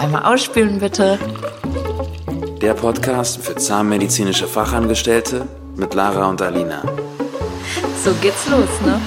Einmal 0.00 0.22
ausspülen 0.22 0.78
bitte. 0.78 1.18
Der 2.62 2.72
Podcast 2.72 3.38
für 3.42 3.54
zahnmedizinische 3.54 4.46
Fachangestellte 4.46 5.46
mit 5.76 5.92
Lara 5.92 6.26
und 6.30 6.40
Alina. 6.40 6.82
So 8.02 8.14
geht's 8.14 8.48
los, 8.48 8.80
ne? 8.80 8.98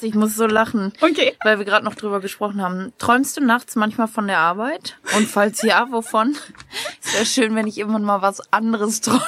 Ich 0.00 0.16
muss 0.16 0.34
so 0.34 0.48
lachen. 0.48 0.92
Okay. 1.00 1.36
Weil 1.44 1.58
wir 1.58 1.64
gerade 1.64 1.84
noch 1.84 1.94
drüber 1.94 2.18
gesprochen 2.18 2.60
haben. 2.60 2.92
Träumst 2.98 3.36
du 3.36 3.40
nachts 3.40 3.76
manchmal 3.76 4.08
von 4.08 4.26
der 4.26 4.38
Arbeit? 4.38 4.98
Und 5.16 5.28
falls 5.28 5.62
ja, 5.62 5.86
wovon? 5.92 6.36
Es 7.04 7.14
wäre 7.14 7.24
schön, 7.24 7.54
wenn 7.54 7.68
ich 7.68 7.78
irgendwann 7.78 8.02
mal 8.02 8.20
was 8.20 8.52
anderes 8.52 9.00
träume. 9.00 9.22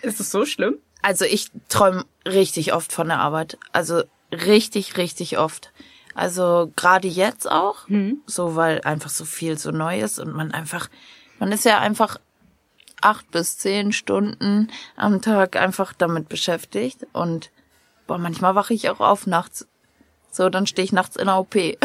Ist 0.00 0.20
es 0.20 0.30
so 0.30 0.46
schlimm? 0.46 0.78
Also 1.02 1.26
ich 1.26 1.50
träume 1.68 2.06
richtig 2.24 2.72
oft 2.72 2.94
von 2.94 3.08
der 3.08 3.18
Arbeit. 3.18 3.58
Also 3.72 4.04
richtig, 4.32 4.96
richtig 4.96 5.36
oft. 5.36 5.70
Also 6.14 6.72
gerade 6.76 7.08
jetzt 7.08 7.50
auch, 7.50 7.88
so 8.26 8.56
weil 8.56 8.80
einfach 8.82 9.10
so 9.10 9.24
viel 9.24 9.58
so 9.58 9.70
neu 9.70 10.00
ist 10.00 10.18
und 10.18 10.32
man 10.32 10.52
einfach, 10.52 10.88
man 11.38 11.50
ist 11.52 11.64
ja 11.64 11.78
einfach 11.80 12.18
acht 13.00 13.30
bis 13.30 13.58
zehn 13.58 13.92
Stunden 13.92 14.68
am 14.96 15.20
Tag 15.20 15.56
einfach 15.56 15.92
damit 15.92 16.28
beschäftigt 16.28 17.06
und 17.12 17.50
boah, 18.06 18.18
manchmal 18.18 18.54
wache 18.54 18.74
ich 18.74 18.88
auch 18.90 19.00
auf 19.00 19.26
nachts. 19.26 19.66
So, 20.30 20.48
dann 20.48 20.66
stehe 20.66 20.84
ich 20.84 20.92
nachts 20.92 21.16
in 21.16 21.26
der 21.26 21.38
OP. 21.38 21.54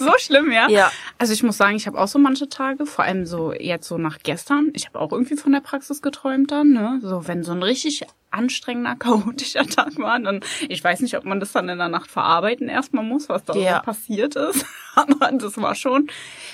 So 0.00 0.12
schlimm, 0.16 0.50
ja? 0.50 0.68
Ja. 0.70 0.90
Also 1.18 1.34
ich 1.34 1.42
muss 1.42 1.58
sagen, 1.58 1.76
ich 1.76 1.86
habe 1.86 2.00
auch 2.00 2.08
so 2.08 2.18
manche 2.18 2.48
Tage, 2.48 2.86
vor 2.86 3.04
allem 3.04 3.26
so 3.26 3.52
jetzt 3.52 3.86
so 3.86 3.98
nach 3.98 4.18
gestern. 4.22 4.70
Ich 4.72 4.86
habe 4.86 4.98
auch 4.98 5.12
irgendwie 5.12 5.36
von 5.36 5.52
der 5.52 5.60
Praxis 5.60 6.00
geträumt 6.00 6.50
dann, 6.50 6.72
ne? 6.72 7.00
So 7.02 7.28
wenn 7.28 7.44
so 7.44 7.52
ein 7.52 7.62
richtig 7.62 8.06
anstrengender, 8.30 8.94
chaotischer 8.98 9.66
Tag 9.66 9.98
war, 9.98 10.18
dann 10.20 10.40
ich 10.68 10.82
weiß 10.82 11.00
nicht, 11.00 11.16
ob 11.16 11.24
man 11.24 11.40
das 11.40 11.52
dann 11.52 11.68
in 11.68 11.78
der 11.78 11.88
Nacht 11.88 12.10
verarbeiten 12.10 12.68
erstmal 12.68 13.04
muss, 13.04 13.28
was 13.28 13.44
da 13.44 13.54
Ja. 13.54 13.76
so 13.76 13.82
passiert 13.82 14.36
ist. 14.36 14.64
Aber 14.94 15.30
das 15.32 15.56
war 15.60 15.74
schon. 15.74 16.08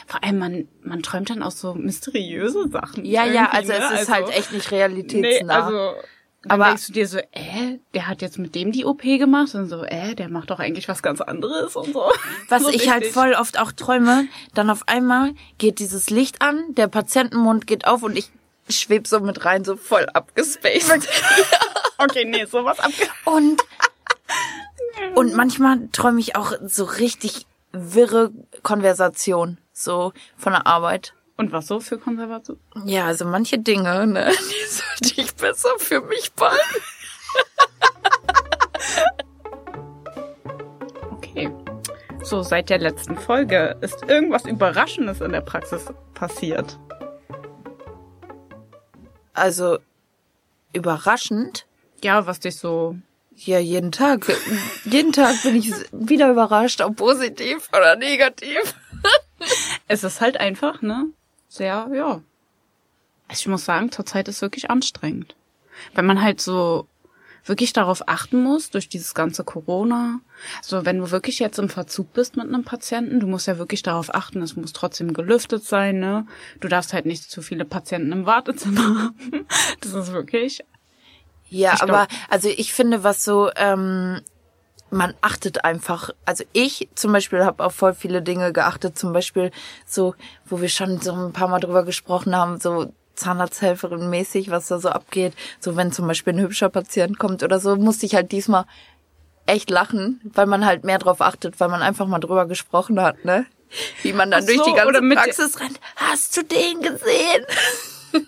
Vor 0.06 0.22
allem 0.22 0.38
man 0.38 0.68
man 0.82 1.02
träumt 1.02 1.30
dann 1.30 1.42
auch 1.42 1.50
so 1.50 1.74
mysteriöse 1.74 2.68
Sachen. 2.68 3.04
Ja, 3.04 3.24
ja, 3.24 3.50
also 3.50 3.72
es 3.72 3.90
ne? 3.90 4.00
ist 4.00 4.12
halt 4.12 4.28
echt 4.30 4.52
nicht 4.52 4.70
realitätsnah. 4.70 5.46
Nee, 5.46 5.50
also 5.50 5.94
dann 6.42 6.60
Aber- 6.60 6.66
denkst 6.68 6.86
du 6.86 6.92
dir 6.92 7.08
so, 7.08 7.18
äh, 7.18 7.78
der 7.94 8.06
hat 8.06 8.22
jetzt 8.22 8.38
mit 8.38 8.54
dem 8.54 8.70
die 8.70 8.84
OP 8.84 9.02
gemacht 9.02 9.52
und 9.56 9.68
so, 9.68 9.82
äh, 9.82 10.14
der 10.14 10.28
macht 10.28 10.50
doch 10.50 10.60
eigentlich 10.60 10.86
was 10.88 11.02
ganz 11.02 11.20
anderes 11.20 11.74
und 11.74 11.92
so. 11.92 12.04
Was 12.48 12.62
so 12.62 12.68
ich 12.68 12.88
halt 12.88 13.00
richtig. 13.02 13.14
voll 13.14 13.32
oft 13.32 13.58
auch 13.58 13.72
träume, 13.72 14.28
dann 14.54 14.70
auf 14.70 14.86
einmal 14.86 15.32
geht 15.58 15.80
dieses 15.80 16.08
Licht 16.10 16.42
an, 16.42 16.62
der 16.76 16.86
Patientenmund 16.86 17.66
geht 17.66 17.86
auf 17.88 18.04
und 18.04 18.16
ich 18.16 18.30
schweb 18.68 19.06
so 19.06 19.20
mit 19.20 19.44
rein, 19.44 19.64
so 19.64 19.76
voll 19.76 20.06
abgespaced. 20.12 21.08
Okay, 21.98 22.24
nee, 22.24 22.44
sowas 22.44 22.78
ab. 22.78 22.90
Und, 23.24 23.62
und 25.14 25.34
manchmal 25.34 25.88
träume 25.92 26.20
ich 26.20 26.36
auch 26.36 26.52
so 26.64 26.84
richtig 26.84 27.46
wirre 27.72 28.32
Konversation, 28.62 29.58
so 29.72 30.12
von 30.36 30.52
der 30.52 30.66
Arbeit. 30.66 31.14
Und 31.36 31.52
was 31.52 31.66
so 31.66 31.80
für 31.80 31.98
Konservation? 31.98 32.58
Ja, 32.84 33.06
also 33.06 33.24
manche 33.24 33.58
Dinge, 33.58 34.06
ne, 34.06 34.30
die 34.30 34.66
sollte 34.66 35.20
ich 35.20 35.34
besser 35.34 35.70
für 35.78 36.00
mich 36.02 36.32
behalten. 36.32 36.82
Okay. 41.12 41.50
So, 42.22 42.42
seit 42.42 42.70
der 42.70 42.78
letzten 42.78 43.16
Folge 43.16 43.76
ist 43.82 44.02
irgendwas 44.08 44.46
Überraschendes 44.46 45.20
in 45.20 45.32
der 45.32 45.42
Praxis 45.42 45.86
passiert. 46.14 46.78
Also, 49.36 49.78
überraschend. 50.72 51.66
Ja, 52.02 52.26
was 52.26 52.40
dich 52.40 52.58
so. 52.58 52.96
Ja, 53.34 53.58
jeden 53.58 53.92
Tag. 53.92 54.26
jeden 54.84 55.12
Tag 55.12 55.42
bin 55.42 55.56
ich 55.56 55.70
wieder 55.92 56.30
überrascht, 56.30 56.80
ob 56.80 56.96
positiv 56.96 57.68
oder 57.68 57.96
negativ. 57.96 58.74
Es 59.88 60.02
ist 60.02 60.22
halt 60.22 60.38
einfach, 60.38 60.80
ne? 60.80 61.10
Sehr, 61.48 61.88
ja. 61.92 62.22
Also 63.28 63.40
Ich 63.40 63.46
muss 63.46 63.66
sagen, 63.66 63.92
zurzeit 63.92 64.26
ist 64.28 64.40
wirklich 64.40 64.70
anstrengend. 64.70 65.36
Weil 65.94 66.04
man 66.04 66.22
halt 66.22 66.40
so 66.40 66.88
wirklich 67.46 67.72
darauf 67.72 68.08
achten 68.08 68.42
muss, 68.42 68.70
durch 68.70 68.88
dieses 68.88 69.14
ganze 69.14 69.44
Corona. 69.44 70.20
So, 70.62 70.84
wenn 70.84 70.98
du 70.98 71.10
wirklich 71.10 71.38
jetzt 71.38 71.58
im 71.58 71.68
Verzug 71.68 72.12
bist 72.12 72.36
mit 72.36 72.46
einem 72.46 72.64
Patienten, 72.64 73.20
du 73.20 73.26
musst 73.26 73.46
ja 73.46 73.56
wirklich 73.58 73.82
darauf 73.82 74.14
achten, 74.14 74.42
es 74.42 74.56
muss 74.56 74.72
trotzdem 74.72 75.12
gelüftet 75.12 75.64
sein, 75.64 75.98
ne? 76.00 76.26
Du 76.60 76.68
darfst 76.68 76.92
halt 76.92 77.06
nicht 77.06 77.30
zu 77.30 77.42
viele 77.42 77.64
Patienten 77.64 78.12
im 78.12 78.26
Wartezimmer 78.26 78.80
haben. 78.98 79.46
Das 79.80 79.92
ist 79.92 80.12
wirklich 80.12 80.60
Ja, 81.48 81.74
Ich 81.74 81.82
aber 81.82 82.06
glaub- 82.06 82.08
also 82.30 82.48
ich 82.48 82.72
finde, 82.74 83.04
was 83.04 83.24
so, 83.24 83.50
ähm, 83.56 84.20
man 84.90 85.14
achtet 85.20 85.64
einfach. 85.64 86.10
Also 86.24 86.44
ich 86.52 86.88
zum 86.94 87.12
Beispiel 87.12 87.44
habe 87.44 87.64
auf 87.64 87.74
voll 87.74 87.92
viele 87.94 88.22
Dinge 88.22 88.52
geachtet. 88.52 88.96
Zum 88.98 89.12
Beispiel 89.12 89.50
so, 89.84 90.14
wo 90.44 90.60
wir 90.60 90.68
schon 90.68 91.00
so 91.00 91.12
ein 91.12 91.32
paar 91.32 91.48
Mal 91.48 91.58
drüber 91.60 91.84
gesprochen 91.84 92.36
haben, 92.36 92.60
so 92.60 92.92
Zahnarzthelferin 93.16 94.08
mäßig, 94.10 94.50
was 94.50 94.68
da 94.68 94.78
so 94.78 94.88
abgeht. 94.90 95.34
So 95.60 95.76
wenn 95.76 95.92
zum 95.92 96.06
Beispiel 96.06 96.34
ein 96.34 96.40
hübscher 96.40 96.68
Patient 96.68 97.18
kommt 97.18 97.42
oder 97.42 97.58
so, 97.58 97.76
musste 97.76 98.06
ich 98.06 98.14
halt 98.14 98.32
diesmal 98.32 98.64
echt 99.46 99.70
lachen, 99.70 100.20
weil 100.34 100.46
man 100.46 100.64
halt 100.66 100.84
mehr 100.84 100.98
drauf 100.98 101.20
achtet, 101.20 101.58
weil 101.60 101.68
man 101.68 101.82
einfach 101.82 102.06
mal 102.06 102.18
drüber 102.18 102.46
gesprochen 102.46 103.00
hat, 103.00 103.24
ne? 103.24 103.46
Wie 104.02 104.12
man 104.12 104.30
dann 104.30 104.42
Ach 104.42 104.46
durch 104.46 104.58
so, 104.58 104.64
die 104.64 104.72
ganze 104.72 104.88
oder 104.88 105.00
mit- 105.00 105.18
Praxis 105.18 105.58
rennt. 105.60 105.80
Hast 105.96 106.36
du 106.36 106.42
den 106.44 106.80
gesehen? 106.82 107.44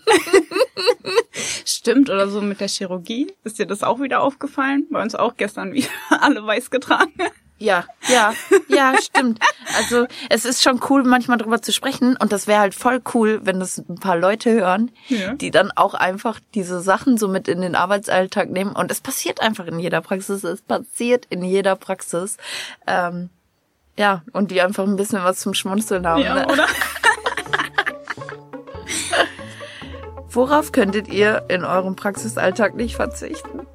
stimmt 1.65 2.11
oder 2.11 2.29
so 2.29 2.41
mit 2.41 2.61
der 2.61 2.69
Chirurgie. 2.69 3.33
Ist 3.45 3.59
dir 3.59 3.67
das 3.67 3.83
auch 3.83 4.01
wieder 4.01 4.21
aufgefallen? 4.21 4.87
Bei 4.91 5.01
uns 5.03 5.15
auch 5.15 5.37
gestern 5.37 5.73
wieder 5.73 5.89
alle 6.11 6.45
weiß 6.45 6.71
getragen. 6.71 7.13
Ja, 7.59 7.85
ja, 8.09 8.33
ja, 8.69 8.95
stimmt. 9.03 9.41
Also 9.77 10.07
es 10.31 10.45
ist 10.45 10.63
schon 10.63 10.81
cool, 10.89 11.03
manchmal 11.03 11.39
drüber 11.39 11.61
zu 11.61 11.73
sprechen 11.73 12.17
und 12.17 12.31
das 12.33 12.47
wäre 12.47 12.61
halt 12.61 12.75
voll 12.75 13.01
cool, 13.15 13.41
wenn 13.43 13.59
das 13.59 13.79
ein 13.79 13.97
paar 13.97 14.17
Leute 14.17 14.53
hören, 14.53 14.93
Ja. 15.09 15.35
die 15.35 15.51
dann 15.51 15.73
auch 15.75 15.95
einfach 15.95 16.39
diese 16.55 16.81
Sachen 16.81 17.19
so 17.19 17.27
mit 17.27 17.49
in 17.49 17.61
den 17.61 17.75
Arbeitsalltag 17.75 18.51
nehmen 18.51 18.73
und 18.73 18.93
es 18.93 19.01
passiert 19.01 19.41
einfach 19.41 19.67
in 19.67 19.81
jeder 19.81 20.01
Praxis, 20.01 20.45
es 20.45 20.63
passiert 20.63 21.27
in 21.31 21.43
jeder 21.43 21.75
Praxis. 21.75 22.37
Ähm, 22.87 23.31
ja, 23.97 24.23
und 24.33 24.53
die 24.53 24.61
einfach 24.63 24.85
ein 24.85 24.95
bisschen 24.95 25.25
was 25.25 25.41
zum 25.41 25.55
Schmunzeln 25.55 26.07
haben. 26.07 26.23
Ja, 26.23 26.35
ne? 26.37 26.47
oder? 26.47 26.67
Worauf 30.31 30.71
könntet 30.71 31.09
ihr 31.09 31.45
in 31.49 31.65
eurem 31.65 31.97
Praxisalltag 31.97 32.77
nicht 32.77 32.95
verzichten? 32.95 33.67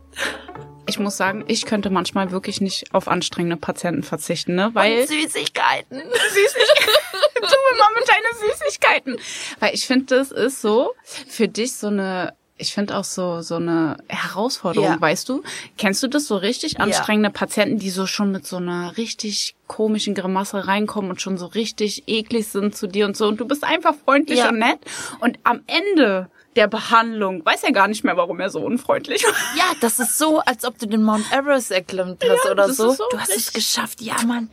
Ich 0.85 0.99
muss 0.99 1.15
sagen, 1.17 1.45
ich 1.47 1.65
könnte 1.65 1.89
manchmal 1.89 2.31
wirklich 2.31 2.59
nicht 2.61 2.93
auf 2.93 3.07
anstrengende 3.07 3.57
Patienten 3.57 4.03
verzichten, 4.03 4.55
ne? 4.55 4.69
Weil 4.73 5.07
Süßigkeiten. 5.07 5.97
du 5.99 7.55
immer 7.73 7.89
mit 7.95 8.07
deinen 8.07 8.51
Süßigkeiten. 8.51 9.17
Weil 9.59 9.73
ich 9.73 9.87
finde, 9.87 10.05
das 10.17 10.31
ist 10.31 10.61
so 10.61 10.91
für 11.27 11.47
dich 11.47 11.73
so 11.73 11.87
eine 11.87 12.33
ich 12.55 12.71
finde 12.73 12.95
auch 12.97 13.03
so 13.03 13.41
so 13.41 13.55
eine 13.55 13.97
Herausforderung, 14.07 14.87
Ja. 14.91 15.01
weißt 15.01 15.27
du? 15.27 15.43
Kennst 15.77 16.03
du 16.03 16.07
das 16.07 16.27
so 16.27 16.37
richtig 16.37 16.79
anstrengende 16.79 17.31
Patienten, 17.31 17.79
die 17.79 17.89
so 17.89 18.05
schon 18.05 18.31
mit 18.31 18.45
so 18.45 18.57
einer 18.57 18.95
richtig 18.95 19.55
komischen 19.67 20.13
Grimasse 20.13 20.67
reinkommen 20.67 21.09
und 21.09 21.21
schon 21.21 21.37
so 21.37 21.47
richtig 21.47 22.03
eklig 22.07 22.47
sind 22.47 22.75
zu 22.75 22.87
dir 22.87 23.05
und 23.05 23.17
so 23.17 23.27
und 23.27 23.39
du 23.39 23.45
bist 23.47 23.63
einfach 23.63 23.95
freundlich 24.05 24.39
Ja. 24.39 24.49
und 24.49 24.59
nett 24.59 24.77
und 25.19 25.39
am 25.43 25.61
Ende 25.65 26.29
der 26.55 26.67
Behandlung 26.67 27.45
weiß 27.45 27.63
er 27.63 27.71
gar 27.71 27.87
nicht 27.87 28.03
mehr, 28.03 28.15
warum 28.17 28.39
er 28.39 28.49
so 28.49 28.59
unfreundlich 28.61 29.23
war. 29.23 29.33
Ja, 29.57 29.65
das 29.81 29.99
ist 29.99 30.17
so, 30.17 30.39
als 30.39 30.65
ob 30.65 30.77
du 30.77 30.85
den 30.87 31.03
Mount 31.03 31.25
Everest 31.31 31.71
erklimmt 31.71 32.23
hast 32.27 32.45
Ja, 32.45 32.51
oder 32.51 32.71
so. 32.71 32.91
so 32.91 33.03
Du 33.11 33.19
hast 33.19 33.35
es 33.35 33.51
geschafft. 33.53 34.01
Ja, 34.01 34.15
Mann. 34.25 34.49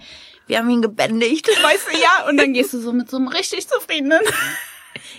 Wir 0.46 0.58
haben 0.58 0.70
ihn 0.70 0.82
gebändigt. 0.82 1.46
Weißt 1.48 1.86
du, 1.92 1.98
ja, 1.98 2.28
und 2.28 2.36
dann 2.36 2.52
gehst 2.54 2.72
du 2.72 2.80
so 2.80 2.92
mit 2.92 3.08
so 3.10 3.16
einem 3.18 3.28
richtig 3.28 3.68
zufriedenen 3.68 4.20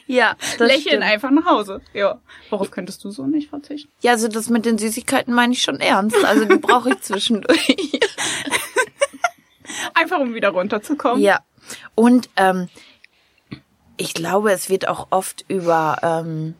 Ja, 0.06 0.36
Lächeln 0.58 0.81
stimmt. 0.81 1.03
einfach 1.03 1.31
nach 1.31 1.46
Hause. 1.46 1.81
Ja. 1.94 2.20
Worauf 2.50 2.70
könntest 2.72 3.03
du 3.06 3.12
so 3.12 3.25
nicht 3.25 3.50
verzichten? 3.50 3.90
Ja, 4.02 4.12
also 4.12 4.28
das 4.28 4.50
mit 4.50 4.66
den 4.66 4.78
Süßigkeiten 4.78 5.34
meine 5.34 5.53
ich 5.53 5.62
schon 5.62 5.80
ernst. 5.80 6.18
Also 6.25 6.44
die 6.46 6.58
brauche 6.58 6.90
ich 6.90 7.00
zwischendurch. 7.02 7.68
Einfach 9.94 10.20
um 10.20 10.34
wieder 10.34 10.50
runterzukommen. 10.50 11.22
ja. 11.23 11.40
Und 11.96 12.29
ähm, 12.35 12.67
ich 13.96 14.14
glaube, 14.14 14.52
es 14.52 14.70
wird 14.70 14.88
auch 14.88 15.08
oft 15.11 15.46
über 15.47 15.97
ähm, 16.02 16.55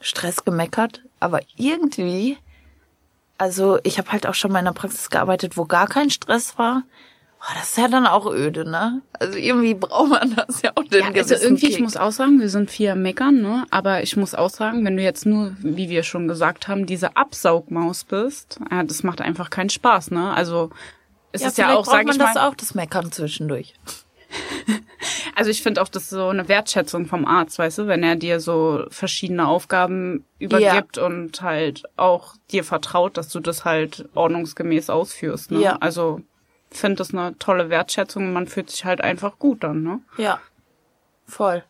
Stress 0.00 0.44
gemeckert, 0.44 1.02
aber 1.20 1.40
irgendwie, 1.56 2.38
also 3.36 3.78
ich 3.82 3.98
habe 3.98 4.12
halt 4.12 4.26
auch 4.26 4.34
schon 4.34 4.52
mal 4.52 4.60
in 4.60 4.66
einer 4.66 4.74
Praxis 4.74 5.10
gearbeitet, 5.10 5.56
wo 5.56 5.64
gar 5.64 5.88
kein 5.88 6.10
Stress 6.10 6.58
war. 6.58 6.82
Oh, 7.40 7.52
das 7.54 7.68
ist 7.70 7.78
ja 7.78 7.86
dann 7.86 8.06
auch 8.06 8.26
öde, 8.26 8.68
ne? 8.68 9.00
Also 9.12 9.38
irgendwie 9.38 9.74
braucht 9.74 10.08
man 10.10 10.34
das 10.34 10.60
ja 10.62 10.72
auch 10.74 10.82
den 10.82 11.00
Ja, 11.04 11.10
also 11.12 11.36
irgendwie, 11.36 11.66
ich 11.66 11.76
Kick. 11.76 11.84
muss 11.84 11.96
auch 11.96 12.10
sagen, 12.10 12.40
wir 12.40 12.48
sind 12.48 12.68
viel 12.68 12.90
am 12.90 13.02
Meckern, 13.02 13.40
ne? 13.40 13.64
Aber 13.70 14.02
ich 14.02 14.16
muss 14.16 14.34
auch 14.34 14.50
sagen, 14.50 14.84
wenn 14.84 14.96
du 14.96 15.04
jetzt 15.04 15.24
nur, 15.24 15.54
wie 15.60 15.88
wir 15.88 16.02
schon 16.02 16.26
gesagt 16.26 16.66
haben, 16.66 16.84
diese 16.86 17.16
Absaugmaus 17.16 18.02
bist, 18.02 18.58
ja, 18.72 18.82
das 18.82 19.04
macht 19.04 19.20
einfach 19.20 19.50
keinen 19.50 19.70
Spaß, 19.70 20.10
ne? 20.10 20.32
Also 20.34 20.70
es 21.30 21.42
ja, 21.42 21.48
ist 21.48 21.58
ja 21.58 21.68
auch, 21.70 21.84
braucht 21.84 21.90
sag 21.90 22.06
man 22.06 22.16
ich 22.16 22.18
das 22.18 22.34
mal, 22.34 22.48
auch, 22.48 22.54
das 22.56 22.74
Meckern 22.74 23.12
zwischendurch. 23.12 23.74
also 25.38 25.52
ich 25.52 25.62
finde 25.62 25.80
auch, 25.80 25.88
das 25.88 26.02
ist 26.04 26.10
so 26.10 26.28
eine 26.28 26.48
Wertschätzung 26.48 27.06
vom 27.06 27.24
Arzt, 27.24 27.60
weißt 27.60 27.78
du, 27.78 27.86
wenn 27.86 28.02
er 28.02 28.16
dir 28.16 28.40
so 28.40 28.86
verschiedene 28.90 29.46
Aufgaben 29.46 30.24
übergibt 30.40 30.98
und 30.98 31.40
halt 31.42 31.84
auch 31.96 32.34
dir 32.50 32.64
vertraut, 32.64 33.16
dass 33.16 33.28
du 33.28 33.38
das 33.38 33.64
halt 33.64 34.08
ordnungsgemäß 34.16 34.90
ausführst, 34.90 35.52
ne? 35.52 35.60
Ja. 35.60 35.76
Also 35.78 36.22
finde 36.72 36.96
das 36.96 37.14
eine 37.14 37.38
tolle 37.38 37.70
Wertschätzung 37.70 38.26
und 38.26 38.32
man 38.32 38.48
fühlt 38.48 38.68
sich 38.68 38.84
halt 38.84 39.00
einfach 39.00 39.38
gut 39.38 39.62
dann, 39.62 39.84
ne? 39.84 40.00
Ja. 40.16 40.40
Voll. 41.24 41.62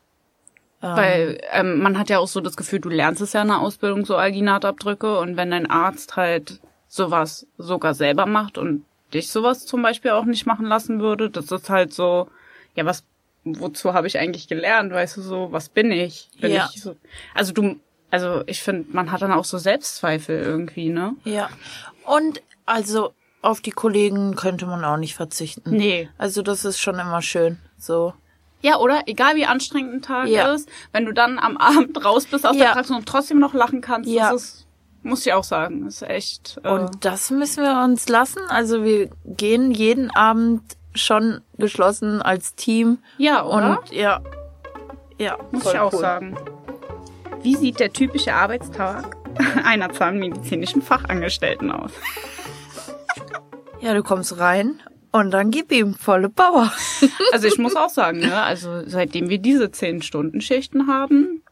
Weil 0.81 1.39
ähm, 1.51 1.81
man 1.81 1.99
hat 1.99 2.09
ja 2.09 2.21
auch 2.21 2.29
so 2.29 2.41
das 2.41 2.57
Gefühl, 2.57 2.81
du 2.81 2.89
lernst 2.89 3.21
es 3.21 3.35
ja 3.35 3.43
in 3.43 3.49
der 3.49 3.59
Ausbildung, 3.59 4.07
so 4.07 4.17
Alginatabdrücke. 4.17 5.19
Und 5.19 5.37
wenn 5.37 5.51
dein 5.51 5.69
Arzt 5.69 6.17
halt 6.17 6.61
sowas 6.87 7.47
sogar 7.59 7.93
selber 7.93 8.25
macht 8.25 8.57
und 8.57 8.85
dich 9.13 9.31
sowas 9.31 9.67
zum 9.67 9.83
Beispiel 9.83 10.13
auch 10.13 10.25
nicht 10.25 10.47
machen 10.47 10.65
lassen 10.65 11.01
würde, 11.01 11.29
das 11.29 11.51
ist 11.51 11.69
halt 11.69 11.93
so, 11.93 12.29
ja, 12.77 12.87
was, 12.87 13.05
wozu 13.45 13.95
habe 13.95 14.07
ich 14.07 14.19
eigentlich 14.19 14.49
gelernt? 14.49 14.93
Weißt 14.93 15.17
du, 15.17 15.23
so, 15.23 15.49
was 15.53 15.69
bin 15.69 15.91
ich? 15.91 16.29
Bin 16.41 16.53
Ja. 16.53 16.69
ich 16.75 16.83
so, 16.83 16.97
also 17.35 17.53
du, 17.53 17.77
also 18.11 18.43
ich 18.47 18.63
finde, 18.63 18.87
man 18.93 19.11
hat 19.13 19.23
dann 19.23 19.33
auch 19.33 19.45
so 19.45 19.59
Selbstzweifel 19.59 20.41
irgendwie, 20.41 20.89
ne? 20.91 21.15
Ja. 21.25 21.49
Und 22.05 22.43
also 22.67 23.13
auf 23.43 23.61
die 23.61 23.71
Kollegen 23.71 24.35
könnte 24.35 24.67
man 24.67 24.85
auch 24.85 24.97
nicht 24.97 25.15
verzichten. 25.15 25.71
Nee. 25.71 26.09
Also 26.19 26.43
das 26.43 26.65
ist 26.65 26.81
schon 26.81 26.99
immer 26.99 27.23
schön. 27.23 27.59
So. 27.79 28.13
Ja, 28.61 28.79
oder? 28.79 29.03
Egal 29.07 29.37
wie 29.37 29.47
anstrengend 29.47 29.95
ein 29.95 30.03
Tag 30.03 30.29
Ja. 30.29 30.53
ist, 30.53 30.69
wenn 30.93 31.05
du 31.05 31.13
dann 31.13 31.39
am 31.39 31.57
Abend 31.57 32.05
raus 32.05 32.27
bist 32.27 32.45
aus 32.47 32.57
der 32.57 32.67
Ja. 32.67 32.73
Praxis 32.73 32.97
und 32.97 33.07
trotzdem 33.07 33.39
noch 33.39 33.55
lachen 33.55 33.81
kannst, 33.81 34.11
Ja. 34.11 34.33
das 34.33 34.43
ist, 34.43 34.67
muss 35.05 35.25
ich 35.25 35.33
auch 35.33 35.45
sagen, 35.45 35.87
ist 35.87 36.03
echt. 36.03 36.59
Äh, 36.65 36.69
Und 36.69 37.05
das 37.05 37.31
müssen 37.31 37.63
wir 37.63 37.85
uns 37.85 38.09
lassen. 38.09 38.41
Also 38.49 38.83
wir 38.83 39.11
gehen 39.25 39.71
jeden 39.71 40.11
Abend 40.11 40.63
schon 40.99 41.41
geschlossen 41.57 42.21
als 42.23 42.55
Team. 42.55 42.99
ja, 43.19 43.45
oder? 43.45 43.81
Und 43.81 43.93
ja. 43.93 44.21
Ja, 45.19 45.37
Muss 45.51 45.67
ich 45.67 45.79
auch 45.79 45.93
cool. 45.93 45.99
sagen. 46.01 46.37
Wie 47.43 47.57
sieht 47.57 47.81
der 47.81 47.93
typische 47.93 48.35
Arbeitstag 48.35 49.17
einer 49.65 49.93
zahnmedizinischen 49.93 50.81
Fachangestellten 50.83 51.71
aus? 51.73 51.93
Ja, 53.81 53.95
du 53.95 54.03
kommst 54.03 54.39
rein 54.39 54.81
und 55.13 55.31
dann 55.31 55.51
gib 55.51 55.73
ihm 55.73 55.95
volle 55.95 56.29
Power. 56.29 56.73
Also 57.33 57.47
ich 57.47 57.59
muss 57.59 57.77
auch 57.77 57.91
sagen, 57.91 58.21
ne, 58.21 58.41
also 58.43 58.83
seitdem 58.87 59.29
wir 59.29 59.39
diese 59.39 59.67
10-Stunden-Schichten 59.67 60.87
haben, 60.87 61.43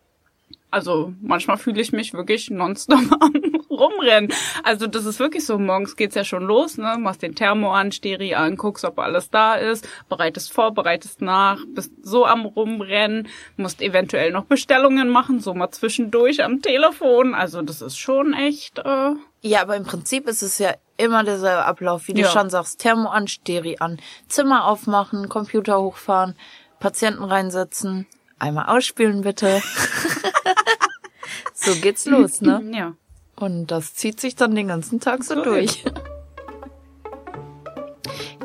also 0.70 1.12
manchmal 1.20 1.58
fühle 1.58 1.80
ich 1.80 1.92
mich 1.92 2.14
wirklich 2.14 2.50
nonstop 2.50 2.98
am 3.20 3.32
rumrennen. 3.78 4.32
Also 4.62 4.86
das 4.86 5.04
ist 5.04 5.18
wirklich 5.20 5.44
so, 5.46 5.58
morgens 5.58 5.96
geht's 5.96 6.14
ja 6.14 6.24
schon 6.24 6.42
los, 6.44 6.76
ne, 6.78 6.96
machst 6.98 7.22
den 7.22 7.34
Thermo 7.34 7.72
an, 7.72 7.92
Steri 7.92 8.34
an, 8.34 8.56
guckst, 8.56 8.84
ob 8.84 8.98
alles 8.98 9.30
da 9.30 9.54
ist, 9.54 9.88
bereitest 10.08 10.52
vor, 10.52 10.72
bereitest 10.74 11.20
nach, 11.22 11.58
bist 11.74 11.92
so 12.02 12.26
am 12.26 12.44
rumrennen, 12.46 13.28
musst 13.56 13.80
eventuell 13.80 14.32
noch 14.32 14.44
Bestellungen 14.44 15.08
machen, 15.08 15.40
so 15.40 15.54
mal 15.54 15.70
zwischendurch 15.70 16.42
am 16.42 16.62
Telefon. 16.62 17.34
Also 17.34 17.62
das 17.62 17.82
ist 17.82 17.96
schon 17.98 18.32
echt, 18.34 18.78
äh, 18.78 19.12
Ja, 19.42 19.62
aber 19.62 19.76
im 19.76 19.84
Prinzip 19.84 20.26
ist 20.28 20.42
es 20.42 20.58
ja 20.58 20.74
immer 20.96 21.22
derselbe 21.24 21.64
Ablauf, 21.64 22.08
wie 22.08 22.14
du 22.14 22.22
Ja. 22.22 22.30
schon 22.30 22.50
sagst. 22.50 22.80
Thermo 22.80 23.08
an, 23.10 23.28
Steri 23.28 23.76
an, 23.80 23.98
Zimmer 24.28 24.64
aufmachen, 24.66 25.28
Computer 25.28 25.78
hochfahren, 25.80 26.34
Patienten 26.80 27.24
reinsetzen, 27.24 28.06
einmal 28.38 28.66
ausspielen 28.66 29.22
bitte. 29.22 29.62
so 31.54 31.74
geht's 31.76 32.06
los, 32.06 32.40
ne? 32.40 32.62
ja. 32.74 32.94
Und 33.38 33.66
das 33.66 33.94
zieht 33.94 34.20
sich 34.20 34.34
dann 34.34 34.54
den 34.54 34.68
ganzen 34.68 35.00
Tag 35.00 35.22
so 35.22 35.42
durch. 35.42 35.84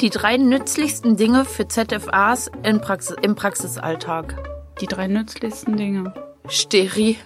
Die 0.02 0.10
drei 0.10 0.38
nützlichsten 0.38 1.16
Dinge 1.16 1.46
für 1.46 1.68
ZFAs 1.68 2.52
Praxis, 2.82 3.16
im 3.22 3.36
Praxisalltag. 3.36 4.36
Die 4.82 4.88
drei 4.88 5.08
nützlichsten 5.08 5.78
Dinge. 5.78 6.14
Steri, 6.48 7.18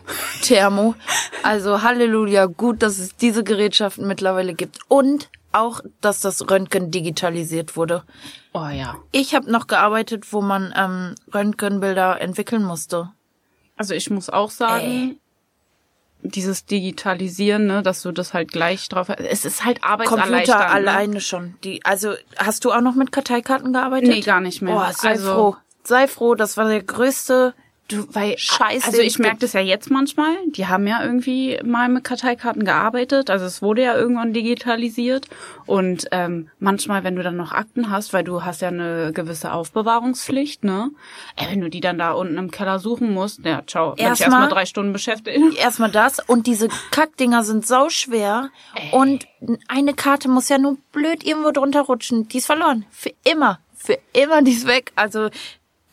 Thermo. 0.41 0.93
Also 1.41 1.81
Halleluja, 1.81 2.45
gut, 2.47 2.83
dass 2.83 2.99
es 2.99 3.15
diese 3.15 3.43
Gerätschaften 3.43 4.07
mittlerweile 4.07 4.53
gibt. 4.53 4.79
Und 4.89 5.29
auch, 5.53 5.79
dass 6.01 6.19
das 6.19 6.49
Röntgen 6.49 6.91
digitalisiert 6.91 7.77
wurde. 7.77 8.03
Oh 8.53 8.67
ja. 8.67 8.97
Ich 9.11 9.33
habe 9.33 9.49
noch 9.49 9.67
gearbeitet, 9.67 10.33
wo 10.33 10.41
man 10.41 10.73
ähm, 10.75 11.15
Röntgenbilder 11.33 12.19
entwickeln 12.19 12.63
musste. 12.63 13.11
Also 13.77 13.93
ich 13.93 14.09
muss 14.09 14.29
auch 14.29 14.51
sagen, 14.51 15.17
dieses 16.29 16.65
Digitalisieren, 16.65 17.67
ne, 17.67 17.83
dass 17.83 18.01
du 18.01 18.11
das 18.11 18.33
halt 18.33 18.51
gleich 18.51 18.87
drauf. 18.89 19.09
Es 19.09 19.45
ist 19.45 19.63
halt 19.65 19.83
arbeitserleichternd. 19.83 20.45
Computer 20.45 20.59
ne? 20.59 20.69
alleine 20.69 21.21
schon. 21.21 21.55
Die, 21.63 21.83
also 21.85 22.13
hast 22.37 22.65
du 22.65 22.71
auch 22.71 22.81
noch 22.81 22.95
mit 22.95 23.11
Karteikarten 23.11 23.73
gearbeitet? 23.73 24.09
Nee, 24.09 24.21
gar 24.21 24.41
nicht 24.41 24.61
mehr. 24.61 24.75
Oh, 24.75 24.93
sei 24.93 25.09
Also- 25.09 25.33
froh. 25.33 25.55
Sei 25.87 26.07
froh, 26.07 26.33
das 26.33 26.57
war 26.57 26.67
der 26.67 26.81
größte 26.81 27.53
Du, 27.87 28.07
weil, 28.13 28.35
Scheiß, 28.37 28.85
also 28.87 28.99
ich 28.99 29.19
merke 29.19 29.37
das 29.41 29.53
ja 29.53 29.59
jetzt 29.61 29.91
manchmal. 29.91 30.35
Die 30.47 30.65
haben 30.65 30.87
ja 30.87 31.03
irgendwie 31.03 31.59
mal 31.63 31.87
mit 31.87 32.03
Karteikarten 32.03 32.65
gearbeitet. 32.65 33.29
Also 33.29 33.45
es 33.45 33.61
wurde 33.61 33.83
ja 33.83 33.95
irgendwann 33.95 34.33
digitalisiert. 34.33 35.27
Und 35.67 36.07
ähm, 36.11 36.49
manchmal, 36.57 37.03
wenn 37.03 37.15
du 37.15 37.21
dann 37.21 37.35
noch 37.35 37.51
Akten 37.51 37.91
hast, 37.91 38.11
weil 38.11 38.23
du 38.23 38.43
hast 38.43 38.61
ja 38.61 38.69
eine 38.69 39.11
gewisse 39.13 39.53
Aufbewahrungspflicht, 39.53 40.63
ne? 40.63 40.89
Ey, 41.35 41.51
wenn 41.51 41.61
du 41.61 41.69
die 41.69 41.79
dann 41.79 41.99
da 41.99 42.13
unten 42.13 42.37
im 42.39 42.49
Keller 42.49 42.79
suchen 42.79 43.13
musst, 43.13 43.45
ja, 43.45 43.61
ciao. 43.67 43.91
Bin 43.93 44.05
ich 44.05 44.21
Erstmal- 44.21 44.49
drei 44.49 44.65
Stunden 44.65 44.91
beschäftigt. 44.91 45.39
erstmal 45.57 45.91
das 45.91 46.19
und 46.27 46.47
diese 46.47 46.69
Kackdinger 46.89 47.43
sind 47.43 47.67
sau 47.67 47.89
schwer 47.89 48.49
und 48.91 49.27
eine 49.67 49.93
Karte 49.93 50.27
muss 50.27 50.49
ja 50.49 50.57
nur 50.57 50.77
blöd 50.91 51.23
irgendwo 51.23 51.51
drunter 51.51 51.81
rutschen. 51.81 52.27
Die 52.29 52.39
ist 52.39 52.47
verloren. 52.47 52.85
Für 52.89 53.11
immer. 53.23 53.59
Für 53.75 53.99
immer, 54.13 54.41
die 54.41 54.53
ist 54.53 54.65
weg. 54.65 54.91
Also, 54.95 55.29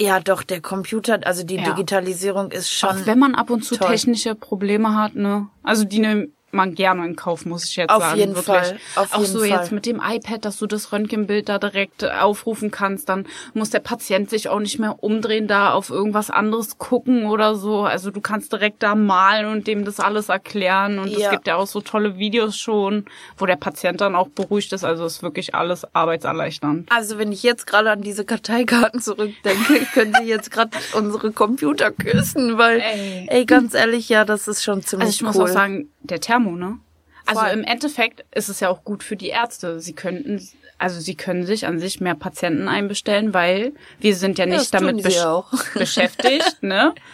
ja 0.03 0.21
doch, 0.21 0.43
der 0.43 0.61
Computer, 0.61 1.21
also 1.25 1.45
die 1.45 1.57
Ja. 1.57 1.65
Digitalisierung 1.71 2.51
ist 2.51 2.71
schon 2.71 2.89
Auch 2.91 3.07
wenn 3.07 3.19
man 3.19 3.35
ab 3.35 3.51
und 3.51 3.65
zu 3.65 3.77
toll. 3.77 3.89
technische 3.91 4.35
Probleme 4.35 4.95
hat, 4.95 5.15
ne? 5.15 5.49
Also 5.63 5.85
die 5.85 6.01
nimmt 6.01 6.31
man 6.55 6.75
gerne 6.75 7.05
in 7.07 7.17
Kauf, 7.17 7.47
muss 7.47 7.65
ich 7.65 7.77
jetzt 7.77 7.91
Auf 7.91 8.03
sagen. 8.03 8.19
jeden 8.19 8.35
wirklich. 8.35 8.47
Fall, 8.47 8.79
auf 8.97 9.13
Auch 9.15 9.21
jeden 9.21 9.33
so 9.33 9.39
Fall. 9.41 9.49
jetzt 9.49 9.73
mit 9.73 9.87
dem 9.87 10.01
iPad, 10.05 10.45
dass 10.45 10.59
du 10.59 10.67
das 10.67 10.93
Röntgenbild 10.93 11.49
da 11.49 11.59
direkt 11.59 12.03
äh, 12.03 12.11
aufrufen 12.21 12.71
kannst, 12.71 13.09
dann 13.09 13.27
muss 13.55 13.71
der 13.71 13.81
Patient 13.81 14.29
sich 14.31 14.49
auch 14.49 14.61
nicht 14.61 14.79
mehr 14.79 15.03
umdrehen, 15.03 15.49
da 15.49 15.73
auf 15.73 15.91
irgendwas 15.91 16.31
anderes 16.31 16.79
gucken 16.79 17.27
oder 17.27 17.55
so. 17.55 17.83
Also 17.83 18.11
du 18.11 18.21
kannst 18.21 18.53
direkt 18.53 18.83
da 18.83 18.95
malen 18.95 19.47
und 19.47 19.67
dem 19.67 19.85
das 19.85 20.01
alles 20.01 20.29
erklären. 20.29 20.99
Und 20.99 21.09
es 21.13 21.19
Ja. 21.23 21.31
gibt 21.31 21.47
ja 21.47 21.57
auch 21.57 21.67
so 21.67 21.81
tolle 21.81 22.19
Videos 22.19 22.57
schon, 22.57 23.05
wo 23.37 23.47
der 23.47 23.57
Patient 23.57 24.01
dann 24.01 24.15
auch 24.15 24.29
beruhigt 24.29 24.73
ist. 24.73 24.85
Also 24.85 25.05
ist 25.07 25.23
wirklich 25.23 25.55
alles 25.55 25.87
arbeitserleichternd. 25.95 26.91
Also 26.93 27.19
wenn 27.19 27.33
ich 27.33 27.43
jetzt 27.43 27.67
gerade 27.67 27.91
an 27.91 28.03
diese 28.03 28.25
Karteikarten 28.25 29.01
zurückdenke, 29.01 29.87
können 29.93 30.15
Sie 30.21 30.29
jetzt 30.29 30.51
gerade 30.51 30.71
unsere 30.95 31.33
Computer 31.33 31.91
küssen, 31.91 32.59
weil, 32.59 32.81
Ey. 32.81 33.27
ey. 33.29 33.47
ganz 33.47 33.75
ehrlich, 33.75 34.09
ja, 34.09 34.25
das 34.25 34.49
ist 34.49 34.63
schon 34.63 34.83
ziemlich 34.83 35.07
Also 35.07 35.17
ich 35.17 35.23
muss 35.23 35.37
cool. 35.37 35.43
auch 35.45 35.49
sagen, 35.55 35.89
der 36.01 36.21
Thermo, 36.45 36.57
ne? 36.57 36.79
Also 37.25 37.47
im 37.47 37.63
Endeffekt 37.63 38.25
ist 38.35 38.49
es 38.49 38.61
ja 38.61 38.69
auch 38.69 38.83
gut 38.85 39.03
für 39.05 39.15
die 39.17 39.29
Ärzte. 39.29 39.79
Sie 39.81 39.93
könnten, 39.95 40.47
also 40.79 41.01
sie 41.01 41.15
können 41.15 41.47
sich 41.47 41.67
an 41.67 41.79
sich 41.79 42.01
mehr 42.01 42.17
Patienten 42.17 42.67
einbestellen, 42.69 43.33
weil 43.33 43.75
wir 44.01 44.17
sind 44.17 44.39
ja 44.39 44.45
Ja, 44.45 44.51
nicht 44.51 44.73
das 44.73 44.81
tun 44.81 44.89
damit 44.89 45.05
besch 45.05 45.25
auch. 45.25 45.53
beschäftigt, 45.75 46.63
ne? 46.63 46.95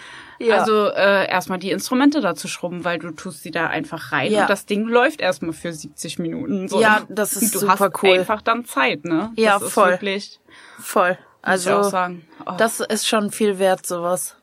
Ja. 0.41 0.59
Also 0.61 0.87
äh, 0.87 1.29
erstmal 1.29 1.59
die 1.59 1.73
Instrumente 1.73 2.21
da 2.21 2.37
zu 2.37 2.47
schrubben, 2.47 2.85
weil 2.85 3.01
du 3.01 3.11
tust 3.11 3.43
sie 3.43 3.51
da 3.51 3.67
einfach 3.67 4.13
rein 4.13 4.31
Ja. 4.31 4.43
und 4.43 4.51
das 4.51 4.67
Ding 4.67 4.87
läuft 4.87 5.21
erstmal 5.21 5.53
für 5.53 5.73
70 5.73 6.21
Minuten. 6.21 6.69
So. 6.69 6.81
Ja, 6.81 7.03
das 7.09 7.33
ist 7.33 7.57
du 7.57 7.59
super 7.59 7.77
hast 7.81 8.03
cool. 8.05 8.21
einfach 8.21 8.41
dann 8.41 8.65
Zeit, 8.65 9.05
ne? 9.05 9.33
Ja, 9.35 9.55
das 9.55 9.65
ist 9.65 9.73
voll. 9.73 9.91
Wirklich, 9.91 10.39
Voll. 10.79 11.19
muss 11.45 11.67
ich 11.67 11.73
auch 11.73 11.79
Also, 11.79 11.91
sagen. 11.91 12.25
Oh, 12.47 12.53
das 12.57 12.79
ist 12.79 13.09
schon 13.09 13.33
viel 13.33 13.59
wert, 13.59 13.85
sowas. 13.85 14.37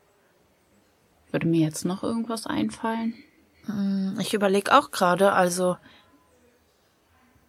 würde 1.30 1.46
mir 1.46 1.62
jetzt 1.64 1.86
noch 1.86 2.02
irgendwas 2.02 2.46
einfallen. 2.46 3.14
Ich 4.20 4.34
überlege 4.34 4.76
auch 4.76 4.90
gerade, 4.90 5.32
also 5.32 5.76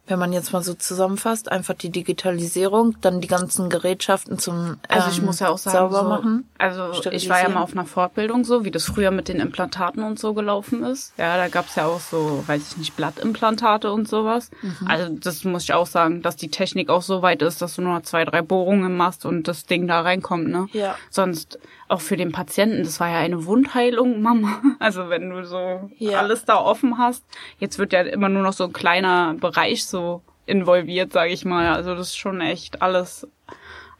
wenn 0.08 0.20
man 0.20 0.32
jetzt 0.32 0.54
mal 0.54 0.64
so 0.64 0.74
zusammenfasst, 0.74 1.52
einfach 1.52 1.74
die 1.74 1.90
Digitalisierung, 1.90 2.96
dann 3.02 3.20
die 3.20 3.28
ganzen 3.28 3.70
Gerätschaften 3.70 4.40
zum 4.40 4.78
Also 4.88 5.10
ich 5.10 5.20
ähm, 5.20 5.26
muss 5.26 5.40
ja 5.40 5.50
auch 5.50 5.58
sagen, 5.58 5.78
sauber 5.78 6.00
so, 6.00 6.10
machen. 6.10 6.50
also 6.58 6.92
ich 7.12 7.30
war 7.30 7.42
ja 7.42 7.50
mal 7.50 7.62
auf 7.62 7.74
einer 7.74 7.86
Fortbildung 7.86 8.46
so, 8.46 8.64
wie 8.64 8.72
das 8.72 8.86
früher 8.86 9.12
mit 9.12 9.28
den 9.28 9.40
Implantaten 9.40 10.04
und 10.04 10.18
so 10.18 10.34
gelaufen 10.34 10.84
ist. 10.84 11.14
Ja, 11.18 11.36
da 11.36 11.50
gab's 11.50 11.76
ja 11.76 11.86
auch 11.86 12.00
so, 12.00 12.44
weiß 12.48 12.72
ich 12.72 12.78
nicht, 12.78 12.96
Blattimplantate 12.96 13.92
und 13.92 14.08
sowas. 14.08 14.50
Mhm. 14.62 14.88
Also 14.88 15.14
das 15.14 15.44
muss 15.44 15.64
ich 15.64 15.74
auch 15.74 15.88
sagen, 15.88 16.22
dass 16.22 16.38
die 16.38 16.50
Technik 16.50 16.90
auch 16.90 17.02
so 17.02 17.22
weit 17.22 17.42
ist, 17.42 17.62
dass 17.62 17.76
du 17.76 17.82
nur 17.82 18.02
zwei, 18.04 18.24
drei 18.24 18.42
Bohrungen 18.42 18.96
machst 18.96 19.26
und 19.26 19.48
das 19.48 19.66
Ding 19.66 19.88
da 19.88 20.02
reinkommt, 20.02 20.48
ne? 20.48 20.68
Ja. 20.72 20.96
Sonst 21.10 21.60
auch 21.90 22.02
für 22.02 22.18
den 22.18 22.32
Patienten, 22.32 22.84
das 22.84 23.00
war 23.00 23.10
ja 23.10 23.20
eine 23.20 23.46
Wundheilung, 23.46 24.22
Mama. 24.22 24.62
Also 24.80 25.10
wenn 25.10 25.30
du 25.30 25.46
so 25.46 25.90
Ja. 25.98 26.20
alles 26.20 26.46
da 26.46 26.58
offen 26.58 26.98
hast. 26.98 27.24
Jetzt 27.60 27.78
wird 27.80 27.94
ja 27.94 28.02
immer 28.02 28.30
nur 28.30 28.44
noch 28.44 28.54
so 28.54 28.66
ein 28.66 28.74
kleiner 28.74 29.34
Bereich 29.36 29.86
so 29.86 30.22
involviert, 30.46 31.14
sage 31.14 31.32
ich 31.32 31.46
mal. 31.46 31.74
Also 31.74 31.96
das 31.96 32.08
ist 32.10 32.18
schon 32.18 32.42
echt 32.42 32.82
alles 32.82 33.28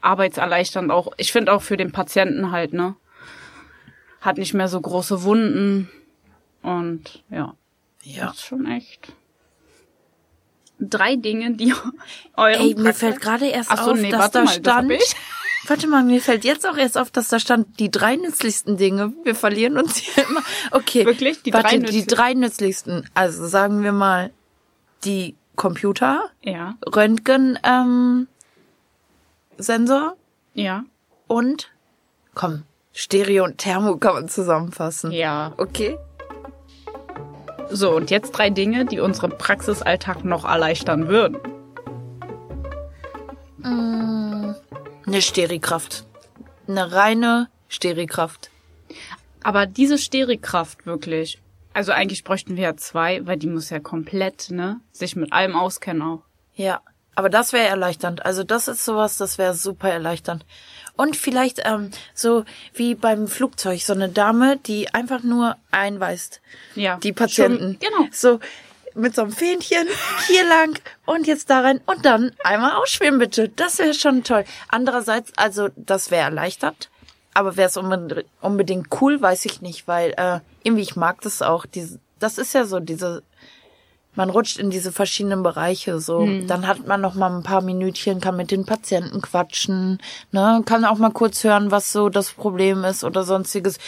arbeitserleichternd 0.00 0.90
auch. 0.90 1.12
Ich 1.16 1.32
finde 1.32 1.52
auch 1.52 1.62
für 1.62 1.76
den 1.76 1.92
Patienten 1.92 2.50
halt, 2.50 2.72
ne? 2.72 2.94
Hat 4.20 4.38
nicht 4.38 4.54
mehr 4.54 4.68
so 4.68 4.80
große 4.80 5.22
Wunden. 5.22 5.88
Und 6.62 7.22
ja, 7.30 7.54
Ja. 8.02 8.26
das 8.26 8.36
ist 8.36 8.44
schon 8.44 8.66
echt. 8.66 9.12
Drei 10.80 11.16
Dinge, 11.16 11.54
die 11.54 11.74
eurem 12.36 12.60
Ey, 12.60 12.74
mir 12.74 12.84
Praxis- 12.84 12.98
fällt 13.00 13.20
gerade 13.20 13.46
erst 13.46 13.70
Ach 13.72 13.84
so, 13.84 13.90
auf, 13.92 14.00
nee, 14.00 14.10
dass 14.10 14.30
da 14.30 14.40
mal, 14.40 14.46
das 14.46 14.54
stand. 14.56 14.90
ich. 14.92 15.16
Warte 15.68 15.86
mal, 15.86 16.02
mir 16.02 16.20
fällt 16.20 16.44
jetzt 16.44 16.66
auch 16.66 16.76
erst 16.76 16.96
auf, 16.96 17.10
dass 17.10 17.28
da 17.28 17.38
stand 17.38 17.78
die 17.78 17.90
drei 17.90 18.16
nützlichsten 18.16 18.76
Dinge. 18.76 19.12
Wir 19.24 19.34
verlieren 19.34 19.76
uns 19.76 19.96
hier 19.96 20.26
immer. 20.28 20.42
Okay. 20.72 21.04
Wirklich? 21.04 21.42
Die 21.42 21.52
Warte, 21.52 21.68
drei 21.68 21.76
die 21.76 21.82
nützlichsten? 21.82 22.16
drei 22.16 22.34
nützlichsten. 22.34 23.10
Also 23.14 23.46
sagen 23.46 23.82
wir 23.82 23.92
mal 23.92 24.30
die 25.04 25.34
Computer, 25.56 26.30
Ja. 26.42 26.76
Röntgen, 26.86 27.58
ähm, 27.64 28.28
Sensor 29.58 30.16
Ja. 30.54 30.84
und 31.26 31.68
komm, 32.34 32.62
Stereo 32.92 33.44
und 33.44 33.58
Thermo 33.58 33.96
kann 33.96 34.14
man 34.14 34.28
zusammenfassen. 34.28 35.10
Ja. 35.12 35.52
Okay. 35.56 35.98
So, 37.70 37.94
und 37.94 38.10
jetzt 38.10 38.30
drei 38.32 38.48
Dinge, 38.50 38.86
die 38.86 39.00
unseren 39.00 39.36
Praxisalltag 39.36 40.24
noch 40.24 40.44
erleichtern 40.44 41.08
würden. 41.08 41.36
Eine 45.08 45.22
Sterikraft. 45.22 46.04
Eine 46.66 46.92
reine 46.92 47.48
Sterikraft. 47.68 48.50
Aber 49.42 49.64
diese 49.64 49.96
Sterikraft 49.96 50.84
wirklich, 50.84 51.38
also 51.72 51.92
eigentlich 51.92 52.24
bräuchten 52.24 52.56
wir 52.56 52.64
ja 52.64 52.76
zwei, 52.76 53.26
weil 53.26 53.38
die 53.38 53.46
muss 53.46 53.70
ja 53.70 53.80
komplett, 53.80 54.50
ne, 54.50 54.80
sich 54.92 55.16
mit 55.16 55.32
allem 55.32 55.56
auskennen 55.56 56.02
auch. 56.02 56.24
Ja, 56.54 56.82
aber 57.14 57.30
das 57.30 57.54
wäre 57.54 57.68
erleichternd. 57.68 58.26
Also 58.26 58.44
das 58.44 58.68
ist 58.68 58.84
sowas, 58.84 59.16
das 59.16 59.38
wäre 59.38 59.54
super 59.54 59.88
erleichternd. 59.88 60.44
Und 60.94 61.16
vielleicht 61.16 61.62
ähm, 61.64 61.90
so 62.12 62.44
wie 62.74 62.94
beim 62.94 63.28
Flugzeug, 63.28 63.80
so 63.80 63.94
eine 63.94 64.10
Dame, 64.10 64.58
die 64.58 64.92
einfach 64.92 65.22
nur 65.22 65.56
einweist. 65.70 66.42
Ja. 66.74 66.98
Die 66.98 67.14
Patienten. 67.14 67.58
Schon, 67.58 67.78
genau. 67.78 68.08
So 68.12 68.40
mit 68.98 69.14
so 69.14 69.22
einem 69.22 69.32
Fähnchen 69.32 69.86
hier 70.26 70.44
lang 70.46 70.78
und 71.06 71.26
jetzt 71.26 71.50
da 71.50 71.60
rein 71.60 71.80
und 71.86 72.04
dann 72.04 72.32
einmal 72.44 72.72
ausschwimmen 72.76 73.18
bitte. 73.18 73.48
Das 73.48 73.78
wäre 73.78 73.94
schon 73.94 74.24
toll. 74.24 74.44
Andererseits, 74.68 75.32
also 75.36 75.68
das 75.76 76.10
wäre 76.10 76.24
erleichternd. 76.24 76.90
Aber 77.34 77.56
wäre 77.56 77.68
es 77.68 77.76
unbedingt, 77.76 78.88
cool, 79.00 79.20
weiß 79.20 79.44
ich 79.44 79.60
nicht, 79.60 79.86
weil 79.86 80.12
äh, 80.16 80.40
irgendwie 80.64 80.82
ich 80.82 80.96
mag 80.96 81.20
das 81.20 81.40
auch. 81.40 81.66
Diese, 81.66 82.00
das 82.18 82.36
ist 82.36 82.52
ja 82.52 82.64
so 82.64 82.80
diese 82.80 83.22
man 84.18 84.30
rutscht 84.30 84.58
in 84.58 84.68
diese 84.68 84.90
verschiedenen 84.90 85.44
Bereiche 85.44 86.00
so. 86.00 86.28
Dann 86.48 86.66
hat 86.66 86.86
man 86.86 87.00
noch 87.00 87.14
mal 87.14 87.30
ein 87.30 87.44
paar 87.44 87.62
Minütchen, 87.62 88.20
kann 88.20 88.36
mit 88.36 88.50
den 88.50 88.66
Patienten 88.66 89.22
quatschen, 89.22 90.00
ne, 90.32 90.60
kann 90.66 90.84
auch 90.84 90.98
mal 90.98 91.12
kurz 91.12 91.44
hören, 91.44 91.70
was 91.70 91.92
so 91.92 92.08
das 92.08 92.32
Problem 92.32 92.84
ist 92.84 93.04
oder 93.04 93.22
sonstiges. 93.22 93.78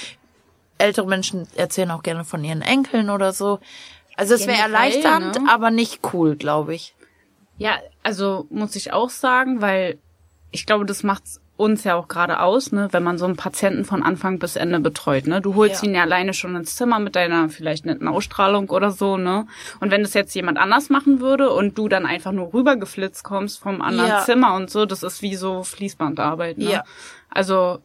Ältere 0.78 1.06
Menschen 1.06 1.48
erzählen 1.56 1.90
auch 1.90 2.04
gerne 2.04 2.24
von 2.24 2.44
ihren 2.44 2.62
Enkeln 2.62 3.10
oder 3.10 3.32
so. 3.32 3.58
Also 4.20 4.34
es 4.34 4.46
wäre 4.46 4.58
erleichternd, 4.60 5.40
ne? 5.42 5.50
aber 5.50 5.70
nicht 5.70 6.00
cool, 6.12 6.36
glaube 6.36 6.74
ich. 6.74 6.94
Ja, 7.58 7.78
also 8.02 8.46
muss 8.50 8.76
ich 8.76 8.92
auch 8.92 9.10
sagen, 9.10 9.60
weil 9.60 9.98
ich 10.50 10.66
glaube, 10.66 10.84
das 10.86 11.02
macht's 11.02 11.40
uns 11.56 11.84
ja 11.84 11.94
auch 11.94 12.08
gerade 12.08 12.40
aus, 12.40 12.72
ne, 12.72 12.88
wenn 12.90 13.02
man 13.02 13.18
so 13.18 13.26
einen 13.26 13.36
Patienten 13.36 13.84
von 13.84 14.02
Anfang 14.02 14.38
bis 14.38 14.56
Ende 14.56 14.80
betreut, 14.80 15.26
ne. 15.26 15.42
Du 15.42 15.54
holst 15.56 15.82
Ja. 15.82 15.88
ihn 15.88 15.94
ja 15.94 16.00
alleine 16.02 16.32
schon 16.32 16.56
ins 16.56 16.74
Zimmer 16.74 16.98
mit 16.98 17.16
deiner 17.16 17.50
vielleicht 17.50 17.84
netten 17.84 18.08
Ausstrahlung 18.08 18.70
oder 18.70 18.90
so, 18.90 19.18
ne. 19.18 19.46
Und 19.78 19.90
wenn 19.90 20.00
das 20.02 20.14
jetzt 20.14 20.34
jemand 20.34 20.56
anders 20.56 20.88
machen 20.88 21.20
würde 21.20 21.50
und 21.50 21.76
du 21.76 21.88
dann 21.88 22.06
einfach 22.06 22.32
nur 22.32 22.54
rübergeflitzt 22.54 23.24
kommst 23.24 23.58
vom 23.58 23.82
anderen 23.82 24.08
Ja. 24.08 24.24
Zimmer 24.24 24.54
und 24.54 24.70
so, 24.70 24.86
das 24.86 25.02
ist 25.02 25.20
wie 25.20 25.34
so 25.36 25.62
Fließbandarbeit, 25.62 26.56
ne. 26.56 26.64
Ja. 26.70 26.84
Also 27.28 27.80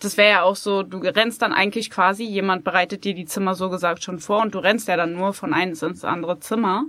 das 0.00 0.16
wäre 0.16 0.30
ja 0.30 0.42
auch 0.42 0.56
so, 0.56 0.82
du 0.82 0.98
rennst 0.98 1.42
dann 1.42 1.52
eigentlich 1.52 1.90
quasi, 1.90 2.24
jemand 2.24 2.64
bereitet 2.64 3.04
dir 3.04 3.14
die 3.14 3.24
Zimmer 3.24 3.54
so 3.54 3.70
gesagt 3.70 4.02
schon 4.02 4.18
vor 4.18 4.42
und 4.42 4.54
du 4.54 4.58
rennst 4.58 4.88
ja 4.88 4.96
dann 4.96 5.14
nur 5.14 5.32
von 5.32 5.54
eins 5.54 5.82
ins 5.82 6.04
andere 6.04 6.38
Zimmer. 6.40 6.84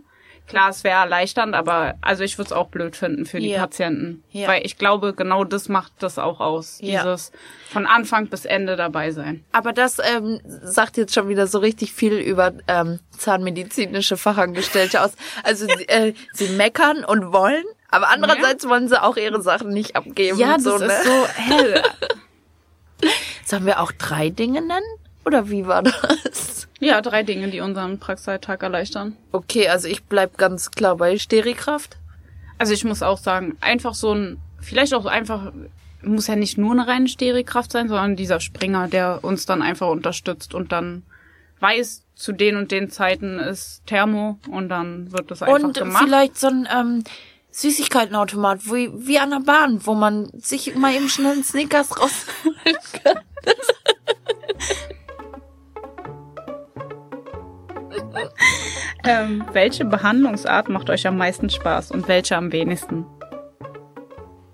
Klar, 0.47 0.69
es 0.69 0.85
wäre 0.85 1.01
erleichternd, 1.01 1.53
aber 1.53 1.95
also 1.99 2.23
ich 2.23 2.37
würde 2.37 2.47
es 2.47 2.51
auch 2.53 2.69
blöd 2.69 2.95
finden 2.95 3.25
für 3.25 3.39
die 3.39 3.49
Ja. 3.49 3.59
Patienten. 3.59 4.23
Ja. 4.31 4.47
Weil 4.47 4.65
ich 4.65 4.77
glaube, 4.77 5.13
genau 5.13 5.43
das 5.43 5.67
macht 5.67 5.91
das 5.99 6.17
auch 6.17 6.39
aus. 6.39 6.79
Ja. 6.81 7.03
Dieses 7.03 7.33
von 7.69 7.85
Anfang 7.85 8.27
bis 8.27 8.45
Ende 8.45 8.77
dabei 8.77 9.11
sein. 9.11 9.43
Aber 9.51 9.73
das 9.73 9.97
ähm, 9.99 10.39
sagt 10.45 10.95
jetzt 10.95 11.13
schon 11.13 11.27
wieder 11.27 11.47
so 11.47 11.59
richtig 11.59 11.91
viel 11.91 12.13
über 12.13 12.53
ähm, 12.69 12.99
zahnmedizinische 13.17 14.15
Fachangestellte 14.15 15.01
aus. 15.01 15.11
Also 15.43 15.65
sie, 15.65 15.87
äh, 15.89 16.13
sie 16.31 16.47
meckern 16.49 17.03
und 17.03 17.33
wollen, 17.33 17.65
aber 17.89 18.07
andererseits 18.09 18.67
wollen 18.69 18.87
sie 18.87 19.01
auch 19.01 19.17
ihre 19.17 19.41
Sachen 19.41 19.69
nicht 19.71 19.97
abgeben. 19.97 20.37
Ja, 20.39 20.53
das 20.53 20.63
so, 20.63 20.75
ist 20.75 20.81
ne? 20.87 20.97
so 21.03 21.27
hell. 21.27 21.83
Sollen 23.45 23.65
wir 23.65 23.79
auch 23.81 23.91
drei 23.91 24.29
Dinge 24.29 24.61
nennen? 24.61 24.85
Oder 25.25 25.49
wie 25.49 25.65
war 25.67 25.83
das? 25.83 26.67
ja, 26.79 27.01
drei 27.01 27.23
Dinge, 27.23 27.49
die 27.49 27.59
unseren 27.59 27.99
Praxisalltag 27.99 28.63
erleichtern. 28.63 29.17
Okay, 29.31 29.67
also 29.67 29.87
ich 29.87 30.03
bleib 30.03 30.37
ganz 30.37 30.71
klar 30.71 30.95
bei 30.97 31.17
Sterikraft. 31.17 31.97
Also 32.57 32.73
ich 32.73 32.83
muss 32.85 33.03
auch 33.03 33.17
sagen, 33.17 33.57
einfach 33.61 33.93
so 33.93 34.13
ein, 34.13 34.37
vielleicht 34.59 34.93
auch 34.93 35.05
einfach, 35.05 35.51
muss 36.01 36.27
ja 36.27 36.35
nicht 36.35 36.57
nur 36.57 36.71
eine 36.71 36.87
reine 36.87 37.07
Sterekraft 37.07 37.71
sein, 37.71 37.87
sondern 37.87 38.15
dieser 38.15 38.39
Springer, 38.39 38.87
der 38.87 39.19
uns 39.23 39.45
dann 39.45 39.61
einfach 39.61 39.89
unterstützt 39.89 40.53
und 40.53 40.71
dann 40.71 41.03
weiß, 41.59 42.03
zu 42.15 42.31
den 42.31 42.55
und 42.55 42.71
den 42.71 42.89
Zeiten 42.89 43.37
ist 43.37 43.85
Thermo 43.85 44.39
und 44.49 44.69
dann 44.69 45.11
wird 45.11 45.29
das 45.29 45.43
einfach 45.43 45.63
Und 45.63 45.77
gemacht. 45.77 46.03
vielleicht 46.03 46.37
so 46.37 46.47
ein 46.47 46.67
ähm, 46.75 47.03
Süßigkeitenautomat, 47.51 48.65
wie, 48.65 48.91
wie 48.93 49.19
an 49.19 49.31
der 49.31 49.39
Bahn, 49.39 49.85
wo 49.85 49.93
man 49.95 50.29
sich 50.39 50.75
mal 50.75 50.93
eben 50.93 51.09
schnell 51.09 51.33
einen 51.33 51.43
Snickers 51.43 51.91
rausholen 51.99 52.77
kann. 53.03 53.19
Ähm, 59.03 59.45
welche 59.53 59.85
Behandlungsart 59.85 60.69
macht 60.69 60.89
euch 60.89 61.07
am 61.07 61.17
meisten 61.17 61.49
Spaß 61.49 61.91
und 61.91 62.07
welche 62.07 62.35
am 62.35 62.51
wenigsten? 62.51 63.05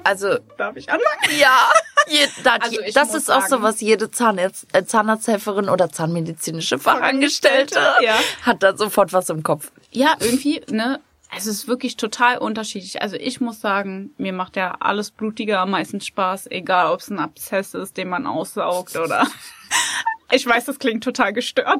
Also, 0.03 0.37
Darf 0.57 0.75
ich 0.75 0.89
anfangen? 0.91 1.39
ja, 1.39 1.69
je, 2.07 2.19
das, 2.43 2.59
Also 2.61 2.77
das 2.93 3.15
ist 3.15 3.31
auch 3.31 3.41
so, 3.43 3.47
sagen- 3.47 3.63
was 3.63 3.79
jede 3.81 4.11
Zahnärzt, 4.11 4.67
äh, 4.73 4.83
Zahnarzthelferin 4.85 5.69
oder 5.69 5.89
zahnmedizinische 5.89 6.77
Fachangestellte 6.77 7.75
Fachangestellte, 7.75 8.05
ja. 8.05 8.45
hat 8.45 8.61
da 8.61 8.75
sofort 8.75 9.13
was 9.13 9.29
im 9.29 9.43
Kopf. 9.43 9.71
Ja, 9.91 10.15
irgendwie, 10.19 10.61
ne? 10.69 10.99
Es 11.37 11.47
ist 11.47 11.67
wirklich 11.67 11.97
total 11.97 12.37
unterschiedlich. 12.37 13.01
Also 13.01 13.15
ich 13.15 13.41
muss 13.41 13.59
sagen, 13.61 14.11
mir 14.17 14.33
macht 14.33 14.55
ja 14.55 14.75
alles 14.79 15.11
Blutige 15.11 15.59
am 15.59 15.71
meisten 15.71 15.99
Spaß, 16.01 16.47
egal 16.51 16.91
ob 16.91 16.99
es 16.99 17.09
ein 17.09 17.19
Abszess 17.19 17.73
ist, 17.73 17.97
den 17.97 18.09
man 18.09 18.25
aussaugt 18.27 18.95
oder. 18.97 19.27
Ich 20.31 20.47
weiß, 20.47 20.65
das 20.65 20.79
klingt 20.79 21.03
total 21.03 21.31
gestört, 21.31 21.79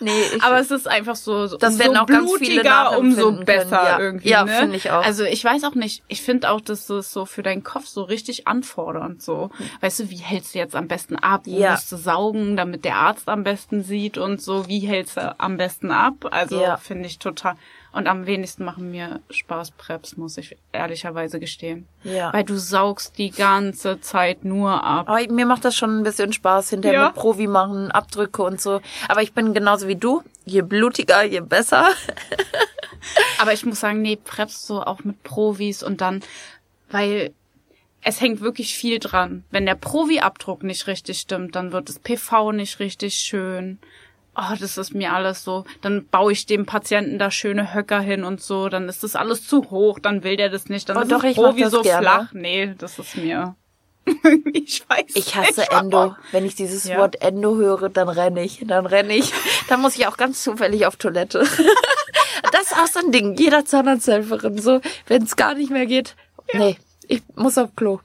Nee, 0.00 0.24
ich, 0.34 0.42
aber 0.42 0.58
es 0.58 0.72
ist 0.72 0.88
einfach 0.88 1.14
so, 1.14 1.46
so 1.46 1.56
Das 1.56 1.78
werden 1.78 1.94
so 1.94 2.00
auch 2.00 2.06
ganz 2.06 2.28
viele 2.38 2.62
blutiger, 2.62 2.98
umso 2.98 3.32
besser 3.44 3.64
können, 3.64 3.70
ja. 3.86 3.98
irgendwie. 4.00 4.28
Ja, 4.30 4.44
ne? 4.44 4.52
finde 4.58 4.76
ich 4.76 4.90
auch. 4.90 5.04
Also 5.04 5.22
ich 5.22 5.44
weiß 5.44 5.62
auch 5.62 5.76
nicht, 5.76 6.02
ich 6.08 6.22
finde 6.22 6.50
auch, 6.50 6.60
dass 6.60 6.86
das 6.88 7.12
so 7.12 7.24
für 7.24 7.44
deinen 7.44 7.62
Kopf 7.62 7.86
so 7.86 8.02
richtig 8.02 8.48
anfordernd 8.48 9.22
so. 9.22 9.50
Weißt 9.80 10.00
du, 10.00 10.10
wie 10.10 10.16
hältst 10.16 10.54
du 10.54 10.58
jetzt 10.58 10.74
am 10.74 10.88
besten 10.88 11.14
ab? 11.14 11.42
Wo 11.44 11.56
Ja. 11.56 11.72
musst 11.72 11.92
du 11.92 11.96
saugen, 11.96 12.56
damit 12.56 12.84
der 12.84 12.96
Arzt 12.96 13.28
am 13.28 13.44
besten 13.44 13.84
sieht 13.84 14.18
und 14.18 14.42
so? 14.42 14.66
Wie 14.66 14.80
hältst 14.80 15.18
du 15.18 15.36
am 15.38 15.56
besten 15.56 15.92
ab? 15.92 16.26
Also 16.32 16.60
Ja. 16.60 16.78
finde 16.78 17.06
ich 17.06 17.20
total. 17.20 17.54
Und 17.92 18.06
am 18.06 18.24
wenigsten 18.26 18.64
machen 18.64 18.90
mir 18.90 19.20
Spaß 19.28 19.72
Preps, 19.72 20.16
muss 20.16 20.38
ich 20.38 20.56
ehrlicherweise 20.72 21.38
gestehen. 21.38 21.86
Ja. 22.04 22.32
Weil 22.32 22.44
du 22.44 22.56
saugst 22.58 23.18
die 23.18 23.30
ganze 23.30 24.00
Zeit 24.00 24.44
nur 24.44 24.82
ab. 24.82 25.08
aber 25.10 25.30
mir 25.30 25.44
macht 25.44 25.64
das 25.66 25.76
schon 25.76 25.98
ein 25.98 26.02
bisschen 26.02 26.32
Spaß, 26.32 26.70
hinterher 26.70 26.98
Ja. 27.00 27.06
mit 27.08 27.16
Provi 27.16 27.46
machen, 27.46 27.90
Abdrücke 27.90 28.42
und 28.42 28.60
so. 28.62 28.80
Aber 29.08 29.22
ich 29.22 29.34
bin 29.34 29.52
genauso 29.52 29.88
wie 29.88 29.96
du. 29.96 30.22
Je 30.46 30.62
blutiger, 30.62 31.22
je 31.22 31.40
besser. 31.40 31.88
Aber 33.38 33.52
ich 33.52 33.64
muss 33.66 33.80
sagen, 33.80 34.00
nee, 34.02 34.16
Preps 34.16 34.66
so 34.66 34.82
auch 34.82 35.04
mit 35.04 35.22
Provis 35.22 35.82
und 35.82 36.00
dann, 36.00 36.22
weil 36.90 37.32
es 38.02 38.20
hängt 38.20 38.40
wirklich 38.40 38.74
viel 38.74 38.98
dran. 38.98 39.44
Wenn 39.50 39.66
der 39.66 39.74
Provi-Abdruck 39.74 40.62
nicht 40.62 40.86
richtig 40.86 41.18
stimmt, 41.20 41.54
dann 41.56 41.72
wird 41.72 41.88
das 41.88 41.98
PV 41.98 42.52
nicht 42.52 42.78
richtig 42.80 43.14
schön. 43.14 43.78
Oh, 44.34 44.54
das 44.58 44.78
ist 44.78 44.94
mir 44.94 45.12
alles 45.12 45.44
so. 45.44 45.64
Dann 45.82 46.06
baue 46.06 46.32
ich 46.32 46.46
dem 46.46 46.64
Patienten 46.64 47.18
da 47.18 47.30
schöne 47.30 47.74
Höcker 47.74 48.00
hin 48.00 48.24
und 48.24 48.40
so. 48.40 48.68
Dann 48.70 48.88
ist 48.88 49.02
das 49.02 49.14
alles 49.14 49.46
zu 49.46 49.70
hoch. 49.70 49.98
Dann 49.98 50.24
will 50.24 50.36
der 50.36 50.48
das 50.48 50.68
nicht. 50.70 50.88
Dann 50.88 50.96
Oh, 50.96 51.00
ist 51.02 51.12
doch, 51.12 51.22
ich 51.24 51.36
Provi 51.36 51.64
so 51.66 51.82
gerne. 51.82 52.02
flach. 52.02 52.32
Nee, 52.32 52.74
das 52.78 52.98
ist 52.98 53.16
mir. 53.18 53.56
ich 54.52 54.82
weiß. 54.88 55.04
Ich 55.14 55.36
hasse 55.36 55.60
nicht, 55.60 55.72
Endo. 55.72 56.16
Wenn 56.32 56.46
ich 56.46 56.54
dieses 56.54 56.84
Ja. 56.84 56.98
Wort 56.98 57.20
Endo 57.20 57.56
höre, 57.56 57.88
dann 57.90 58.08
renne 58.08 58.42
ich. 58.42 58.64
Dann 58.66 58.86
renne 58.86 59.14
ich. 59.16 59.32
Dann 59.68 59.80
muss 59.82 59.96
ich 59.96 60.06
auch 60.06 60.16
ganz 60.16 60.42
zufällig 60.42 60.86
auf 60.86 60.96
Toilette. 60.96 61.46
Das 62.50 62.62
ist 62.62 62.76
auch 62.76 62.86
so 62.88 62.98
ein 62.98 63.12
Ding. 63.12 63.36
Jeder 63.36 63.64
Zahnarzthelferin. 63.64 64.58
So, 64.58 64.80
wenn 65.06 65.22
es 65.22 65.36
gar 65.36 65.54
nicht 65.54 65.70
mehr 65.70 65.86
geht. 65.86 66.16
Nee, 66.52 66.76
ich 67.06 67.22
muss 67.36 67.56
auf 67.56 67.74
Klo. 67.76 68.00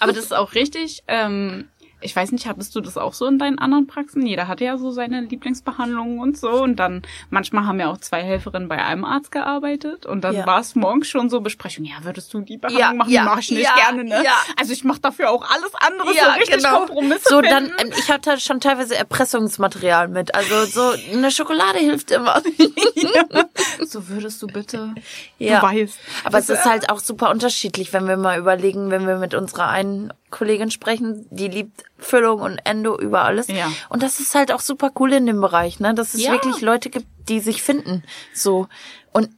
Aber 0.00 0.12
das 0.12 0.24
ist 0.24 0.34
auch 0.34 0.54
richtig. 0.54 1.02
Ähm, 1.06 1.68
ich 2.06 2.16
weiß 2.16 2.32
nicht, 2.32 2.46
hattest 2.46 2.74
du 2.74 2.80
das 2.80 2.96
auch 2.96 3.12
so 3.12 3.26
in 3.26 3.38
deinen 3.38 3.58
anderen 3.58 3.86
Praxen? 3.86 4.24
Jeder 4.26 4.48
hatte 4.48 4.64
ja 4.64 4.78
so 4.78 4.90
seine 4.90 5.20
Lieblingsbehandlungen 5.20 6.18
und 6.20 6.38
so. 6.38 6.50
Und 6.62 6.76
dann, 6.76 7.02
manchmal 7.30 7.66
haben 7.66 7.78
ja 7.80 7.90
auch 7.90 7.98
zwei 7.98 8.22
Helferinnen 8.22 8.68
bei 8.68 8.82
einem 8.82 9.04
Arzt 9.04 9.30
gearbeitet. 9.30 10.06
Und 10.06 10.22
dann 10.22 10.34
Ja. 10.34 10.46
war 10.46 10.60
es 10.60 10.74
morgens 10.74 11.08
schon 11.08 11.28
so 11.28 11.40
Besprechung. 11.40 11.84
Ja, 11.84 11.96
würdest 12.02 12.32
du 12.32 12.40
die 12.40 12.56
Behandlung 12.56 12.80
Ja, 12.80 12.94
machen? 12.94 13.10
ja, 13.10 13.24
Mach 13.24 13.38
ich 13.38 13.50
nicht 13.50 13.64
ja, 13.64 13.74
gerne, 13.74 14.04
ne? 14.04 14.22
ja. 14.24 14.32
Also 14.58 14.72
ich 14.72 14.84
mache 14.84 15.00
dafür 15.00 15.30
auch 15.30 15.44
alles 15.50 15.72
andere, 15.74 16.08
so 16.14 16.30
richtig 16.40 16.64
Kompromisse 16.64 17.24
genau. 17.28 17.36
So, 17.36 17.40
dann, 17.42 17.66
finden. 17.66 17.92
ähm, 17.92 17.98
ich 17.98 18.10
hatte 18.10 18.38
schon 18.40 18.60
teilweise 18.60 18.96
Erpressungsmaterial 18.96 20.08
mit. 20.08 20.34
Also 20.34 20.64
so 20.64 20.94
eine 21.12 21.30
Schokolade 21.30 21.78
hilft 21.78 22.10
immer. 22.12 22.40
So 23.86 24.08
würdest 24.08 24.42
du 24.42 24.46
bitte. 24.46 24.94
Ja. 25.38 25.60
Du 25.60 25.66
weißt. 25.66 25.98
Aber 26.24 26.38
es 26.38 26.48
ist 26.48 26.64
halt 26.64 26.90
auch 26.90 26.98
super 26.98 27.30
unterschiedlich, 27.30 27.92
wenn 27.92 28.06
wir 28.08 28.16
mal 28.16 28.38
überlegen, 28.38 28.90
wenn 28.90 29.06
wir 29.06 29.16
mit 29.18 29.34
unserer 29.34 29.68
einen 29.68 30.12
Kollegin 30.30 30.70
sprechen, 30.70 31.26
die 31.30 31.48
liebt 31.48 31.84
Füllung 31.98 32.40
und 32.40 32.58
Endo 32.64 32.98
über 32.98 33.24
alles. 33.24 33.48
Ja. 33.48 33.70
Und 33.88 34.02
das 34.02 34.20
ist 34.20 34.34
halt 34.34 34.52
auch 34.52 34.60
super 34.60 34.90
cool 34.98 35.12
in 35.12 35.26
dem 35.26 35.40
Bereich, 35.40 35.80
ne? 35.80 35.94
Dass 35.94 36.14
es 36.14 36.22
Ja. 36.24 36.32
wirklich 36.32 36.60
Leute 36.60 36.90
gibt, 36.90 37.06
die 37.28 37.40
sich 37.40 37.62
finden. 37.62 38.02
So. 38.34 38.68
Und 39.12 39.30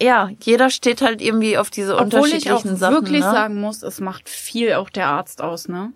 ja, 0.00 0.30
jeder 0.42 0.70
steht 0.70 1.02
halt 1.02 1.20
irgendwie 1.20 1.58
auf 1.58 1.68
diese 1.70 1.94
Obwohl 1.98 2.06
ich 2.08 2.14
auch 2.50 2.56
unterschiedlichen 2.64 2.76
Sachen. 2.76 2.94
wirklich 2.94 3.20
ne? 3.20 3.30
sagen 3.30 3.60
muss, 3.60 3.82
es 3.82 4.00
macht 4.00 4.28
viel 4.28 4.72
auch 4.74 4.88
der 4.90 5.08
Arzt 5.08 5.42
aus, 5.42 5.68
ne? 5.68 5.92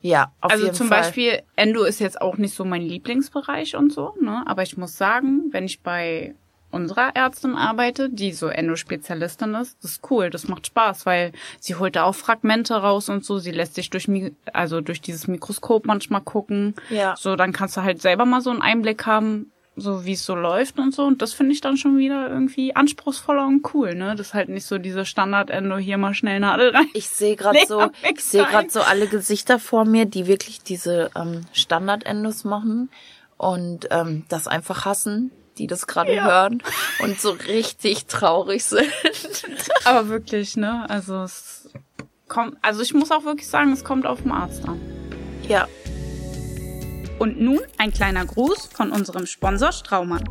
ja, 0.00 0.32
auf 0.42 0.50
also 0.52 0.64
jeden 0.64 0.76
zum 0.76 0.88
Fall. 0.88 1.00
Beispiel, 1.00 1.42
Endo 1.56 1.84
ist 1.84 1.98
jetzt 1.98 2.20
auch 2.20 2.36
nicht 2.36 2.54
so 2.54 2.64
mein 2.66 2.82
Lieblingsbereich 2.82 3.74
und 3.76 3.90
so, 3.92 4.14
ne? 4.20 4.42
Aber 4.44 4.62
ich 4.62 4.76
muss 4.76 4.98
sagen, 4.98 5.44
wenn 5.52 5.64
ich 5.64 5.80
bei 5.80 6.34
unserer 6.74 7.14
Ärztin 7.14 7.54
arbeite, 7.54 8.10
die 8.10 8.32
so 8.32 8.48
Endo-Spezialistin 8.48 9.54
ist, 9.54 9.78
das 9.82 9.92
ist 9.92 10.10
cool, 10.10 10.30
das 10.30 10.48
macht 10.48 10.66
Spaß, 10.66 11.06
weil 11.06 11.32
sie 11.60 11.76
holt 11.76 11.96
da 11.96 12.04
auch 12.04 12.14
Fragmente 12.14 12.74
raus 12.74 13.08
und 13.08 13.24
so, 13.24 13.38
sie 13.38 13.52
lässt 13.52 13.74
sich 13.74 13.90
durch, 13.90 14.08
also 14.52 14.80
durch 14.80 15.00
dieses 15.00 15.28
Mikroskop 15.28 15.86
manchmal 15.86 16.20
gucken. 16.20 16.74
Ja. 16.90 17.14
So, 17.16 17.36
dann 17.36 17.52
kannst 17.52 17.76
du 17.76 17.82
halt 17.82 18.02
selber 18.02 18.24
mal 18.26 18.40
so 18.40 18.50
einen 18.50 18.62
Einblick 18.62 19.06
haben, 19.06 19.52
so 19.76 20.04
wie 20.04 20.12
es 20.12 20.24
so 20.24 20.34
läuft 20.34 20.78
und 20.78 20.94
so. 20.94 21.04
Und 21.04 21.22
das 21.22 21.32
finde 21.32 21.52
ich 21.52 21.60
dann 21.60 21.76
schon 21.76 21.98
wieder 21.98 22.28
irgendwie 22.28 22.76
anspruchsvoller 22.76 23.46
und 23.46 23.74
cool, 23.74 23.94
ne? 23.94 24.14
Das 24.16 24.28
ist 24.28 24.34
halt 24.34 24.48
nicht 24.48 24.66
so 24.66 24.78
diese 24.78 25.04
Standard-Endo, 25.04 25.76
hier 25.76 25.98
mal 25.98 26.14
schnell 26.14 26.40
Nadel 26.40 26.70
rein. 26.70 26.88
Ich 26.94 27.08
sehe 27.08 27.36
gerade 27.36 27.58
so, 27.66 27.90
ich 28.08 28.24
sehe 28.24 28.44
gerade 28.44 28.70
so 28.70 28.80
alle 28.80 29.06
Gesichter 29.06 29.58
vor 29.58 29.84
mir, 29.84 30.06
die 30.06 30.26
wirklich 30.26 30.62
diese 30.62 31.10
ähm, 31.16 31.42
Standard-Endos 31.52 32.44
machen 32.44 32.90
und 33.36 33.88
ähm, 33.90 34.24
das 34.28 34.46
einfach 34.46 34.84
hassen, 34.84 35.32
die 35.58 35.66
das 35.66 35.86
gerade 35.86 36.22
hören 36.22 36.62
und 37.00 37.20
so 37.20 37.30
richtig 37.30 38.06
traurig 38.06 38.64
sind. 38.64 38.90
Aber 39.84 40.08
wirklich, 40.08 40.56
ne? 40.56 40.88
Also 40.88 41.22
es 41.22 41.68
kommt, 42.28 42.56
also 42.62 42.82
ich 42.82 42.94
muss 42.94 43.10
auch 43.10 43.24
wirklich 43.24 43.48
sagen, 43.48 43.72
es 43.72 43.84
kommt 43.84 44.06
auf 44.06 44.22
den 44.22 44.32
Arzt 44.32 44.66
an. 44.66 44.80
ja, 45.48 45.66
Und 47.18 47.40
nun 47.40 47.60
ein 47.78 47.92
kleiner 47.92 48.24
Gruß 48.26 48.66
von 48.72 48.90
unserem 48.90 49.26
Sponsor 49.26 49.72
Straumann. 49.72 50.24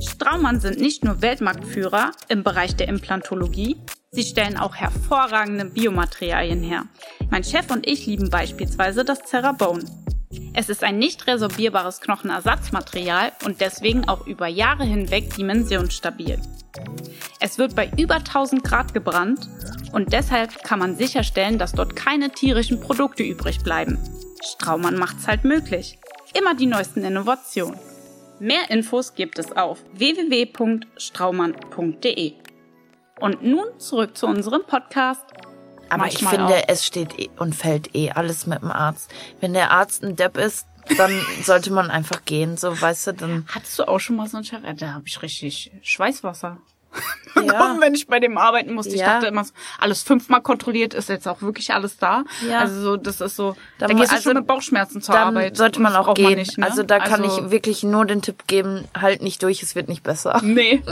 Straumann 0.00 0.60
sind 0.60 0.78
nicht 0.80 1.04
nur 1.04 1.22
Weltmarktführer 1.22 2.10
im 2.28 2.42
Bereich 2.42 2.76
der 2.76 2.88
Implantologie, 2.88 3.76
sie 4.10 4.24
stellen 4.24 4.56
auch 4.56 4.74
hervorragende 4.74 5.66
Biomaterialien 5.66 6.62
her. 6.62 6.84
Mein 7.30 7.44
Chef 7.44 7.70
und 7.70 7.86
ich 7.86 8.06
lieben 8.06 8.28
beispielsweise 8.30 9.04
das 9.04 9.20
Cerabone. 9.26 9.84
Es 10.54 10.68
ist 10.68 10.84
ein 10.84 10.98
nicht 10.98 11.26
resorbierbares 11.26 12.00
Knochenersatzmaterial 12.00 13.32
und 13.44 13.60
deswegen 13.60 14.08
auch 14.08 14.26
über 14.26 14.46
Jahre 14.46 14.84
hinweg 14.84 15.34
dimensionsstabil. 15.34 16.40
Es 17.40 17.58
wird 17.58 17.74
bei 17.76 17.90
über 17.96 18.16
1000 18.16 18.64
Grad 18.64 18.94
gebrannt 18.94 19.48
und 19.92 20.12
deshalb 20.12 20.62
kann 20.62 20.78
man 20.78 20.96
sicherstellen, 20.96 21.58
dass 21.58 21.72
dort 21.72 21.96
keine 21.96 22.30
tierischen 22.30 22.80
Produkte 22.80 23.22
übrig 23.22 23.62
bleiben. 23.62 23.98
Straumann 24.42 24.98
macht's 24.98 25.26
halt 25.26 25.44
möglich. 25.44 25.98
Immer 26.34 26.54
die 26.54 26.66
neuesten 26.66 27.04
Innovationen. 27.04 27.78
Mehr 28.38 28.70
Infos 28.70 29.14
gibt 29.14 29.38
es 29.38 29.56
auf 29.56 29.78
www.straumann.de. 29.94 32.32
Und 33.18 33.42
nun 33.42 33.64
zurück 33.78 34.14
zu 34.16 34.26
unserem 34.26 34.62
Podcast. 34.64 35.24
Aber 35.88 36.06
ich 36.06 36.18
finde, 36.18 36.54
auch. 36.56 36.64
es 36.68 36.84
steht 36.86 37.18
eh 37.18 37.30
und 37.38 37.54
fällt 37.54 37.94
eh 37.94 38.10
alles 38.10 38.46
mit 38.46 38.62
dem 38.62 38.70
Arzt. 38.70 39.10
Wenn 39.40 39.52
der 39.54 39.70
Arzt 39.70 40.02
ein 40.02 40.16
Depp 40.16 40.36
ist, 40.36 40.66
dann 40.96 41.12
sollte 41.42 41.72
man 41.72 41.90
einfach 41.90 42.24
gehen, 42.24 42.56
so 42.56 42.80
weißt 42.80 43.08
du, 43.08 43.12
dann 43.14 43.46
Hattest 43.54 43.78
du 43.78 43.88
auch 43.88 43.98
schon 43.98 44.16
mal 44.16 44.28
so 44.28 44.36
einen 44.36 44.44
Chef? 44.44 44.60
Da 44.76 44.92
habe 44.94 45.04
ich 45.06 45.20
richtig 45.22 45.72
Schweißwasser. 45.82 46.58
ja. 47.44 47.76
wenn 47.78 47.94
ich 47.94 48.06
bei 48.06 48.20
dem 48.20 48.38
arbeiten 48.38 48.72
musste. 48.72 48.94
Ich 48.94 49.00
Ja. 49.00 49.14
dachte 49.14 49.26
immer, 49.26 49.44
so, 49.44 49.52
alles 49.78 50.02
fünfmal 50.02 50.40
kontrolliert, 50.40 50.94
ist 50.94 51.10
jetzt 51.10 51.28
auch 51.28 51.42
wirklich 51.42 51.74
alles 51.74 51.98
da. 51.98 52.24
Ja. 52.48 52.60
Also 52.60 52.80
so, 52.80 52.96
das 52.96 53.20
ist 53.20 53.36
so, 53.36 53.54
da, 53.78 53.88
Dann 53.88 53.98
gehst 53.98 54.10
du 54.10 54.16
also 54.16 54.30
schon 54.30 54.38
mit 54.38 54.46
Bauchschmerzen 54.46 55.02
zur 55.02 55.14
dann 55.14 55.28
Arbeit. 55.36 55.56
sollte 55.58 55.80
man 55.82 55.94
auch 55.94 56.14
gehen. 56.14 56.36
nicht, 56.38 56.56
ne? 56.56 56.64
Also 56.64 56.82
da 56.82 56.98
kann 56.98 57.22
Also, 57.22 57.44
ich 57.44 57.50
wirklich 57.50 57.82
nur 57.82 58.06
den 58.06 58.22
Tipp 58.22 58.46
geben, 58.46 58.86
halt 58.98 59.20
nicht 59.22 59.42
durch, 59.42 59.62
es 59.62 59.74
wird 59.74 59.88
nicht 59.88 60.02
besser. 60.02 60.40
Nee. 60.42 60.82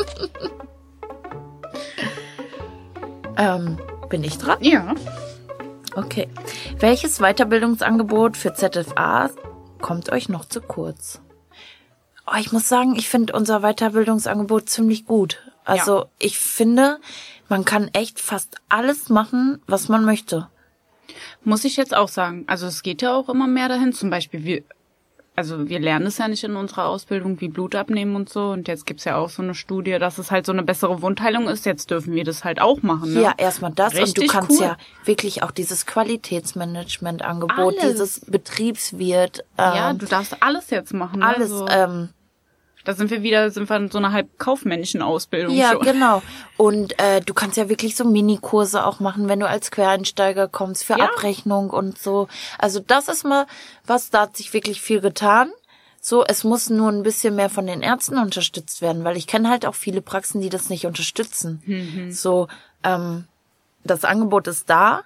Ähm, 3.37 3.79
bin 4.09 4.25
ich 4.25 4.39
dran? 4.39 4.59
Ja. 4.61 4.95
Okay. 5.95 6.29
Welches 6.79 7.19
Weiterbildungsangebot 7.19 8.37
für 8.37 8.53
ZFA 8.55 9.31
kommt 9.81 10.11
euch 10.11 10.29
noch 10.29 10.45
zu 10.45 10.61
kurz? 10.61 11.21
Oh, 12.27 12.37
ich 12.39 12.53
muss 12.53 12.69
sagen, 12.69 12.97
ich 12.97 13.09
finde 13.09 13.35
unser 13.35 13.61
Weiterbildungsangebot 13.61 14.69
ziemlich 14.69 15.05
gut. 15.07 15.39
Also 15.65 15.99
Ja. 16.01 16.07
ich 16.19 16.39
finde, 16.39 16.99
man 17.49 17.65
kann 17.65 17.89
echt 17.93 18.19
fast 18.19 18.57
alles 18.69 19.09
machen, 19.09 19.61
was 19.67 19.89
man 19.89 20.05
möchte. 20.05 20.49
Muss 21.45 21.65
ich 21.65 21.77
jetzt 21.77 21.95
auch 21.95 22.09
sagen. 22.09 22.45
Also 22.47 22.67
es 22.67 22.83
geht 22.83 23.03
ja 23.03 23.15
auch 23.15 23.29
immer 23.29 23.47
mehr 23.47 23.69
dahin. 23.69 23.93
Zum 23.93 24.09
Beispiel, 24.11 24.45
wir, 24.45 24.63
also 25.37 25.69
wir 25.69 25.81
lernen 25.81 26.07
es 26.07 26.19
ja 26.19 26.29
nicht 26.29 26.45
in 26.45 26.55
unserer 26.55 26.87
Ausbildung, 26.87 27.41
wie 27.41 27.49
Blut 27.49 27.75
abnehmen 27.75 28.15
und 28.15 28.29
so. 28.29 28.51
Und 28.51 28.69
jetzt 28.69 28.87
gibt's 28.87 29.05
ja 29.05 29.17
auch 29.17 29.29
so 29.31 29.43
eine 29.43 29.55
Studie, 29.55 29.99
dass 29.99 30.19
es 30.19 30.31
halt 30.31 30.47
so 30.47 30.53
eine 30.53 30.63
bessere 30.63 31.03
Wundheilung 31.03 31.49
ist. 31.49 31.67
Jetzt 31.67 31.91
dürfen 31.91 32.15
wir 32.15 32.23
das 32.25 32.45
halt 32.45 32.61
auch 32.61 32.83
machen. 32.83 33.15
Ne? 33.15 33.23
Ja, 33.23 33.35
erstmal 33.37 33.73
das 33.73 33.95
und 33.95 33.99
du 33.99 34.03
Richtig 34.05 34.31
kannst 34.31 34.51
cool. 34.53 34.61
ja 34.63 34.77
wirklich 35.05 35.43
auch 35.43 35.51
dieses 35.51 35.87
Qualitätsmanagement-Angebot, 35.87 37.75
dieses 37.83 38.21
Betriebswirt, 38.21 39.41
ähm, 39.59 39.75
Ja, 39.75 39.93
du 39.93 40.07
darfst 40.07 40.37
alles 40.41 40.71
jetzt 40.71 40.95
machen. 40.95 41.21
Ne? 41.21 41.27
alles. 41.27 41.51
So, 41.51 41.67
Ähm, 41.69 42.11
da 42.85 42.93
sind 42.95 43.11
wir 43.11 43.23
wieder, 43.23 43.51
sind 43.51 43.69
wir 43.69 43.77
in 43.77 43.91
so 43.91 43.99
einer 43.99 44.13
halb 44.13 44.39
kaufmännischen 44.39 45.03
Ausbildung 45.03 45.55
Ja, 45.55 45.73
schon. 45.73 45.83
genau. 45.83 46.23
Und 46.57 46.99
äh, 47.01 47.21
du 47.21 47.35
kannst 47.35 47.57
ja 47.57 47.69
wirklich 47.69 47.97
so 47.97 48.05
Minikurse 48.05 48.85
auch 48.87 49.01
machen, 49.01 49.29
wenn 49.29 49.41
du 49.41 49.49
als 49.49 49.71
Quereinsteiger 49.71 50.49
kommst, 50.49 50.85
für 50.85 50.99
Ja. 50.99 51.07
Abrechnung 51.07 51.71
und 51.71 51.99
so. 51.99 52.29
Also 52.59 52.81
das 52.81 53.09
ist 53.09 53.25
mal 53.25 53.47
was, 53.87 54.11
da 54.11 54.23
hat 54.23 54.37
sich 54.37 54.53
wirklich 54.53 54.81
viel 54.81 55.01
getan. 55.01 55.51
So, 56.01 56.23
es 56.25 56.45
muss 56.45 56.69
nur 56.69 56.91
ein 56.91 57.03
bisschen 57.03 57.35
mehr 57.35 57.49
von 57.49 57.67
den 57.67 57.81
Ärzten 57.81 58.19
unterstützt 58.19 58.83
werden, 58.83 59.05
weil 59.05 59.17
ich 59.17 59.27
kenne 59.27 59.49
halt 59.49 59.65
auch 59.65 59.75
viele 59.75 60.03
Praxen, 60.03 60.43
die 60.43 60.51
das 60.51 60.69
nicht 60.69 60.85
unterstützen. 60.85 61.63
Mhm. 61.65 62.13
So, 62.13 62.49
ähm, 62.83 63.25
das 63.85 64.05
Angebot 64.05 64.47
ist 64.47 64.69
da, 64.69 65.01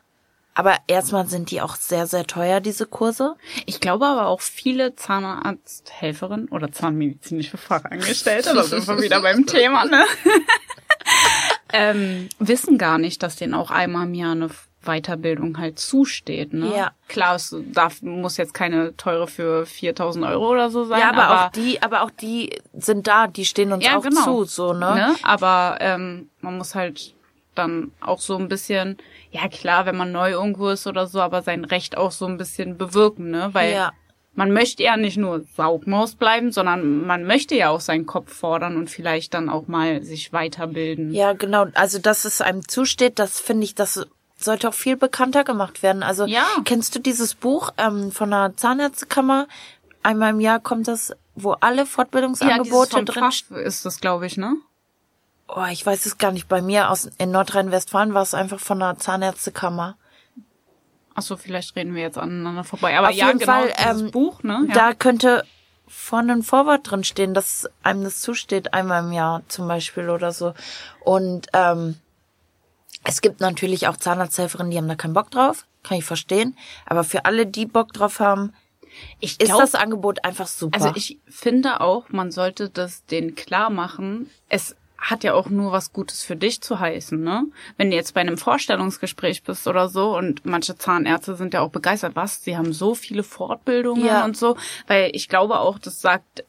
aber 0.59 0.75
erstmal 0.89 1.25
sind 1.29 1.53
die 1.53 1.61
auch 1.61 1.77
sehr, 1.77 2.09
sehr 2.09 2.27
teuer, 2.27 2.59
diese 2.59 2.85
Kurse. 2.85 3.37
Ich 3.65 3.79
glaube 3.79 4.07
aber 4.07 4.27
auch 4.27 4.41
viele 4.41 4.97
Zahnarzthelferinnen 4.97 6.49
oder 6.49 6.73
zahnmedizinische 6.73 7.57
Fachangestellte, 7.57 8.55
da 8.57 8.65
sind 8.65 8.89
wir 8.89 8.99
wieder 9.01 9.23
beim 9.23 9.47
Thema, 9.47 9.85
ne? 9.85 10.05
ähm, 11.73 12.29
wissen 12.41 12.77
gar 12.77 12.99
nicht, 12.99 13.23
dass 13.23 13.37
denen 13.37 13.55
auch 13.55 13.71
einmal 13.71 14.07
im 14.07 14.15
Jahr 14.15 14.33
eine 14.33 14.49
Weiterbildung 14.83 15.59
halt 15.59 15.79
zusteht, 15.79 16.53
ne? 16.53 16.75
Ja. 16.77 16.91
Klar, 17.07 17.37
es 17.37 17.55
darf, 17.73 18.03
muss 18.03 18.37
jetzt 18.37 18.53
keine 18.53 18.97
teure 18.97 19.29
für 19.29 19.65
4000 19.65 20.25
Euro 20.25 20.51
oder 20.51 20.71
so 20.71 20.83
sein, 20.83 20.99
Ja, 20.99 21.11
aber, 21.11 21.23
aber 21.23 21.47
auch 21.47 21.51
die, 21.53 21.81
aber 21.83 22.03
auch 22.03 22.11
die 22.11 22.59
sind 22.77 23.07
da, 23.07 23.29
die 23.29 23.45
stehen 23.45 23.71
uns 23.71 23.85
Ja, 23.85 23.99
auch 23.99 24.03
genau. 24.03 24.25
zu, 24.25 24.45
so, 24.45 24.73
ne? 24.73 24.93
ne? 24.97 25.15
Aber 25.23 25.77
ähm, 25.79 26.31
man 26.41 26.59
muss 26.59 26.75
halt 26.75 27.15
dann 27.59 27.93
auch 28.01 28.21
so 28.21 28.37
ein 28.39 28.49
bisschen, 28.49 28.97
ja 29.31 29.49
klar, 29.49 29.85
wenn 29.87 29.97
man 29.97 30.13
neu 30.13 30.31
irgendwo 30.31 30.69
ist 30.69 30.87
oder 30.87 31.07
so, 31.07 31.21
aber 31.21 31.43
sein 31.43 31.65
Recht 31.65 31.97
auch 31.97 32.13
so 32.13 32.27
ein 32.27 32.39
bisschen 32.39 32.79
bewirken, 32.79 33.31
ne? 33.31 33.51
Weil 33.53 33.73
Ja. 33.73 33.93
man 34.35 34.53
möchte 34.53 34.83
ja 34.85 34.97
nicht 34.97 35.17
nur 35.17 35.45
Saugmaus 35.57 36.15
bleiben, 36.15 36.53
sondern 36.53 37.07
man 37.07 37.25
möchte 37.25 37.55
ja 37.57 37.71
auch 37.71 37.81
seinen 37.81 38.07
Kopf 38.07 38.33
fordern 38.33 38.77
und 38.77 38.89
vielleicht 38.89 39.35
dann 39.35 39.49
auch 39.49 39.67
mal 39.69 40.03
sich 40.03 40.33
weiterbilden. 40.33 41.13
Ja, 41.13 41.33
genau. 41.33 41.67
Also, 41.75 41.99
dass 41.99 42.25
es 42.25 42.41
einem 42.41 42.67
zusteht, 42.69 43.19
das 43.19 43.41
finde 43.41 43.65
ich, 43.65 43.75
das 43.75 44.07
sollte 44.37 44.69
auch 44.69 44.75
viel 44.75 44.97
bekannter 44.97 45.43
gemacht 45.43 45.83
werden. 45.83 46.03
Also, 46.05 46.25
Ja. 46.27 46.47
kennst 46.65 46.95
du 46.95 47.01
dieses 47.01 47.35
Buch 47.35 47.73
ähm, 47.77 48.13
von 48.13 48.31
der 48.31 48.53
Zahnärztekammer? 48.57 49.49
Einmal 50.05 50.31
im 50.31 50.39
Jahr 50.41 50.61
kommt 50.61 50.87
das, 50.87 51.13
wo 51.35 51.53
alle 51.61 51.79
Ja, 51.79 51.85
Fortbildungsangebote 51.87 52.91
vom 52.91 53.05
drin 53.05 53.25
ist 53.65 53.85
das, 53.85 54.01
glaube 54.01 54.27
ich, 54.27 54.37
ne? 54.37 54.55
Oh, 55.49 55.65
ich 55.71 55.85
weiß 55.85 56.07
es 56.07 56.19
gar 56.19 56.33
nicht. 56.33 56.49
Bei 56.49 56.61
mir 56.61 56.91
aus 56.91 57.11
in 57.19 57.31
Nordrhein-Westfalen 57.31 58.15
war 58.15 58.23
es 58.23 58.35
einfach 58.35 58.61
von 58.61 58.79
der 58.81 58.99
Zahnärztekammer. 58.99 59.97
Ach 61.15 61.23
so, 61.23 61.37
vielleicht 61.37 61.75
reden 61.75 61.95
wir 61.95 62.03
jetzt 62.03 62.19
aneinander 62.19 62.65
vorbei. 62.65 62.97
Aber 62.97 63.09
Auf 63.09 63.15
ja, 63.15 63.29
jeden 63.29 63.41
genau, 63.41 63.53
Fall, 63.53 63.73
ähm, 63.77 64.11
Buch, 64.11 64.43
ne? 64.43 64.67
Ja. 64.69 64.75
Da 64.75 64.95
könnte 64.95 65.45
vorne 65.87 66.35
ein 66.35 66.43
Vorwort 66.43 66.91
drin 66.91 67.03
stehen, 67.03 67.35
dass 67.35 67.69
einem 67.83 68.05
das 68.05 68.21
zusteht, 68.21 68.75
einmal 68.75 69.03
im 69.03 69.13
Jahr 69.13 69.43
zum 69.49 69.67
Beispiel 69.67 70.11
oder 70.11 70.33
so. 70.33 70.55
Und 71.01 71.49
ähm, 71.55 71.97
es 73.05 73.21
gibt 73.21 73.41
natürlich 73.41 73.89
auch 73.89 73.97
Zahnarzthelferinnen, 73.97 74.71
die 74.71 74.77
haben 74.77 74.89
da 74.89 74.97
keinen 74.97 75.15
Bock 75.15 75.31
drauf, 75.31 75.67
kann 75.83 75.97
ich 75.97 76.05
verstehen. 76.05 76.57
Aber 76.85 77.05
für 77.05 77.25
alle, 77.25 77.47
die 77.47 77.67
Bock 77.67 77.93
drauf 77.93 78.21
haben, 78.21 78.53
ich 79.21 79.41
ist 79.41 79.49
glaub, 79.49 79.61
das 79.61 79.75
Angebot 79.75 80.25
einfach 80.25 80.47
super. 80.47 80.77
Also 80.77 80.93
ich 80.95 81.19
finde 81.27 81.81
auch, 81.81 82.09
man 82.11 82.31
sollte 82.31 82.69
das 82.69 83.07
denen 83.07 83.35
klar 83.35 83.71
machen. 83.71 84.31
Es 84.49 84.77
hat 84.99 85.23
ja 85.25 85.33
auch 85.35 85.49
nur 85.49 85.71
was 85.73 85.93
Gutes 85.93 86.25
für 86.25 86.35
dich 86.37 86.61
zu 86.61 86.81
heißen, 86.81 87.23
ne? 87.23 87.45
Wenn 87.77 87.91
du 87.91 87.97
jetzt 87.97 88.15
bei 88.15 88.21
einem 88.21 88.37
Vorstellungsgespräch 88.37 89.45
bist 89.45 89.67
oder 89.69 89.89
so 89.89 90.17
und 90.17 90.45
manche 90.45 90.77
Zahnärzte 90.77 91.37
sind 91.37 91.55
ja 91.55 91.61
auch 91.61 91.71
begeistert, 91.71 92.17
was? 92.17 92.43
Sie 92.43 92.57
haben 92.57 92.73
so 92.73 92.95
viele 92.95 93.23
Fortbildungen 93.23 94.05
Ja. 94.05 94.25
und 94.25 94.37
so, 94.37 94.57
weil 94.89 95.11
ich 95.15 95.29
glaube 95.29 95.61
auch, 95.61 95.79
das 95.79 96.01
sagt, 96.01 96.45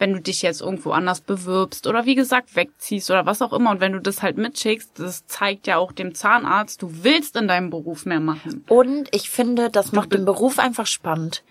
wenn 0.00 0.12
du 0.12 0.20
dich 0.20 0.42
jetzt 0.42 0.60
irgendwo 0.60 0.92
anders 0.92 1.20
bewirbst 1.20 1.88
oder 1.88 2.06
wie 2.06 2.14
gesagt 2.14 2.54
wegziehst 2.54 3.10
oder 3.10 3.26
was 3.26 3.42
auch 3.42 3.52
immer 3.52 3.70
und 3.72 3.80
wenn 3.80 3.92
du 3.92 4.00
das 4.00 4.22
halt 4.22 4.36
mitschickst, 4.38 4.92
das 5.00 5.26
zeigt 5.26 5.66
ja 5.66 5.76
auch 5.78 5.90
dem 5.90 6.14
Zahnarzt, 6.14 6.80
du 6.82 7.02
willst 7.02 7.34
in 7.34 7.48
deinem 7.48 7.70
Beruf 7.70 8.06
mehr 8.06 8.20
machen. 8.20 8.64
Und 8.68 9.08
ich 9.12 9.28
finde, 9.28 9.70
das 9.70 9.90
macht 9.90 10.12
den 10.12 10.24
Beruf 10.24 10.60
einfach 10.60 10.86
spannend. 10.86 11.42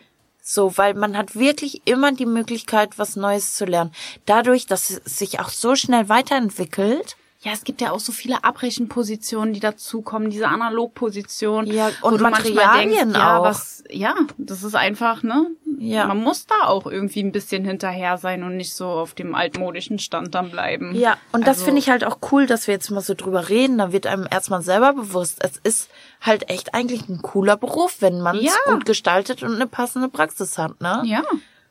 So, 0.49 0.77
weil 0.77 0.93
man 0.93 1.17
hat 1.17 1.36
wirklich 1.36 1.81
immer 1.83 2.13
die 2.13 2.25
Möglichkeit, 2.25 2.97
was 2.97 3.17
Neues 3.17 3.55
zu 3.55 3.65
lernen. 3.65 3.91
Dadurch, 4.25 4.65
dass 4.65 4.89
es 4.89 5.17
sich 5.17 5.41
auch 5.41 5.49
so 5.49 5.75
schnell 5.75 6.07
weiterentwickelt, 6.07 7.17
Ja, 7.41 7.51
es 7.51 7.65
gibt 7.65 7.81
ja 7.81 7.91
auch 7.91 7.99
so 7.99 8.13
viele 8.13 8.45
Abrechenpositionen, 8.45 9.53
die 9.53 9.60
dazukommen, 9.60 10.29
diese 10.29 10.47
Analogposition. 10.47 11.67
Ja, 11.67 11.91
und 12.01 12.21
Materialien 12.21 13.13
ja, 13.13 13.39
auch. 13.39 13.43
Was, 13.43 13.83
ja, 13.91 14.15
das 14.38 14.63
ist 14.63 14.75
einfach, 14.75 15.21
ne? 15.21 15.47
Ja. 15.79 16.07
Man 16.07 16.23
muss 16.23 16.47
da 16.47 16.65
auch 16.65 16.87
irgendwie 16.87 17.21
ein 17.21 17.31
bisschen 17.31 17.63
hinterher 17.63 18.17
sein 18.17 18.41
und 18.43 18.57
nicht 18.57 18.73
so 18.73 18.87
auf 18.87 19.13
dem 19.13 19.35
altmodischen 19.35 19.99
Stand 19.99 20.33
dann 20.33 20.49
bleiben. 20.49 20.95
Ja, 20.95 21.17
und 21.31 21.41
das 21.45 21.57
Also- 21.57 21.65
finde 21.65 21.79
ich 21.79 21.89
halt 21.89 22.03
auch 22.03 22.17
cool, 22.31 22.47
dass 22.47 22.65
wir 22.65 22.73
jetzt 22.73 22.89
mal 22.89 23.01
so 23.01 23.13
drüber 23.13 23.47
reden. 23.49 23.77
Da 23.77 23.91
wird 23.91 24.07
einem 24.07 24.25
erstmal 24.29 24.63
selber 24.63 24.93
bewusst, 24.93 25.37
es 25.43 25.57
ist 25.57 25.89
halt 26.19 26.49
echt 26.49 26.73
eigentlich 26.73 27.07
ein 27.07 27.21
cooler 27.21 27.57
Beruf, 27.57 27.97
wenn 27.99 28.19
man 28.21 28.37
es 28.37 28.43
Ja. 28.45 28.73
gut 28.73 28.85
gestaltet 28.85 29.43
und 29.43 29.53
eine 29.53 29.67
passende 29.67 30.09
Praxis 30.09 30.57
hat, 30.57 30.81
ne? 30.81 31.03
Ja. 31.05 31.21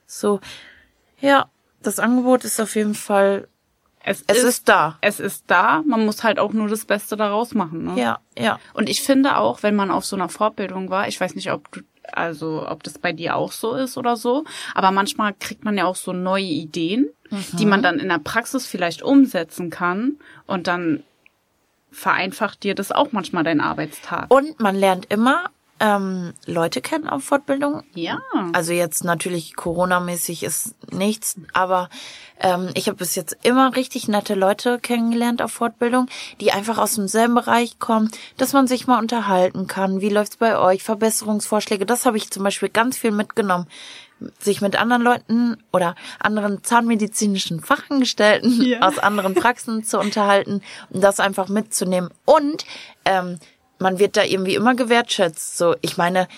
So, 0.07 0.39
ja, 1.21 1.47
das 1.83 1.99
Angebot 1.99 2.45
ist 2.45 2.61
auf 2.61 2.77
jeden 2.77 2.95
Fall, 2.95 3.49
Es, 4.05 4.23
es 4.29 4.45
ist, 4.45 4.69
da. 4.69 4.99
Es 5.01 5.19
ist 5.19 5.45
da. 5.49 5.83
Man 5.85 6.07
muss 6.07 6.23
halt 6.23 6.39
auch 6.39 6.53
nur 6.53 6.69
das 6.69 6.85
Beste 6.85 7.17
daraus 7.17 7.55
machen, 7.55 7.83
ne? 7.87 8.01
Ja, 8.01 8.21
ja. 8.39 8.61
Und 8.73 8.89
ich 8.89 9.03
finde 9.03 9.37
auch, 9.39 9.65
wenn 9.65 9.75
man 9.75 9.91
auf 9.91 10.05
so 10.07 10.15
einer 10.15 10.29
Fortbildung 10.29 10.91
war, 10.91 11.09
ich 11.09 11.21
weiß 11.21 11.35
nicht, 11.35 11.51
ob 11.51 11.73
du, 11.73 11.81
also 12.13 12.67
ob 12.69 12.83
das 12.83 12.99
bei 12.99 13.13
dir 13.13 13.37
auch 13.37 13.53
so 13.53 13.75
ist 13.75 13.97
oder 13.97 14.17
so, 14.17 14.45
aber 14.75 14.91
manchmal 14.91 15.35
kriegt 15.35 15.65
man 15.65 15.77
ja 15.77 15.85
auch 15.85 15.97
so 15.97 16.13
neue 16.13 16.45
Ideen, 16.45 17.09
die 17.53 17.67
man 17.67 17.83
dann 17.83 17.99
in 17.99 18.09
der 18.09 18.19
Praxis 18.19 18.67
vielleicht 18.67 19.03
umsetzen 19.03 19.71
kann. 19.71 20.17
Und 20.47 20.67
dann 20.67 21.03
vereinfacht 21.91 22.63
dir 22.63 22.75
das 22.75 22.93
auch 22.93 23.13
manchmal 23.13 23.45
deinen 23.45 23.61
Arbeitstag. 23.61 24.33
Und 24.33 24.61
man 24.61 24.77
lernt 24.77 25.07
immer 25.11 25.51
ähm, 25.81 26.33
Leute 26.47 26.81
kennen 26.81 27.09
auf 27.09 27.25
Fortbildung. 27.25 27.83
ja. 27.95 28.19
Also 28.53 28.73
jetzt 28.73 29.05
natürlich 29.05 29.55
Corona-mäßig 29.57 30.43
ist 30.43 30.75
nichts, 30.93 31.37
aber 31.53 31.89
ähm, 32.41 32.71
ich 32.75 32.87
habe 32.89 32.97
bis 32.99 33.15
jetzt 33.15 33.37
immer 33.43 33.77
richtig 33.77 34.09
nette 34.09 34.35
Leute 34.35 34.79
kennengelernt 34.79 35.43
auf 35.43 35.53
Fortbildung, 35.53 36.07
die 36.41 36.53
einfach 36.53 36.79
aus 36.79 36.95
demselben 36.95 37.35
Bereich 37.35 37.79
kommen, 37.79 38.11
dass 38.37 38.53
man 38.53 38.67
sich 38.67 38.87
mal 38.87 38.99
unterhalten 38.99 39.67
kann. 39.67 40.01
Wie 40.01 40.09
läuft's 40.09 40.37
bei 40.37 40.59
euch? 40.59 40.83
Verbesserungsvorschläge, 40.83 41.85
das 41.87 42.07
habe 42.07 42.17
ich 42.17 42.31
zum 42.31 42.43
Beispiel 42.45 42.69
ganz 42.71 42.97
viel 42.97 43.11
mitgenommen. 43.13 43.67
Sich 44.41 44.63
mit 44.63 44.77
anderen 44.81 45.03
Leuten 45.03 45.59
oder 45.75 45.95
anderen 46.19 46.65
zahnmedizinischen 46.65 47.61
Fachangestellten 47.61 48.63
Ja. 48.63 48.81
aus 48.81 48.99
anderen 48.99 49.35
Praxen 49.35 49.85
zu 49.85 49.99
unterhalten 49.99 50.63
und 50.89 51.05
das 51.05 51.21
einfach 51.21 51.49
mitzunehmen. 51.49 52.09
Und 52.25 52.65
ähm, 53.05 53.39
man 53.79 53.99
wird 53.99 54.17
da 54.17 54.25
irgendwie 54.25 54.55
immer 54.55 54.75
gewertschätzt. 54.75 55.57
So, 55.59 55.75
ich 55.83 55.97
meine, 55.97 56.29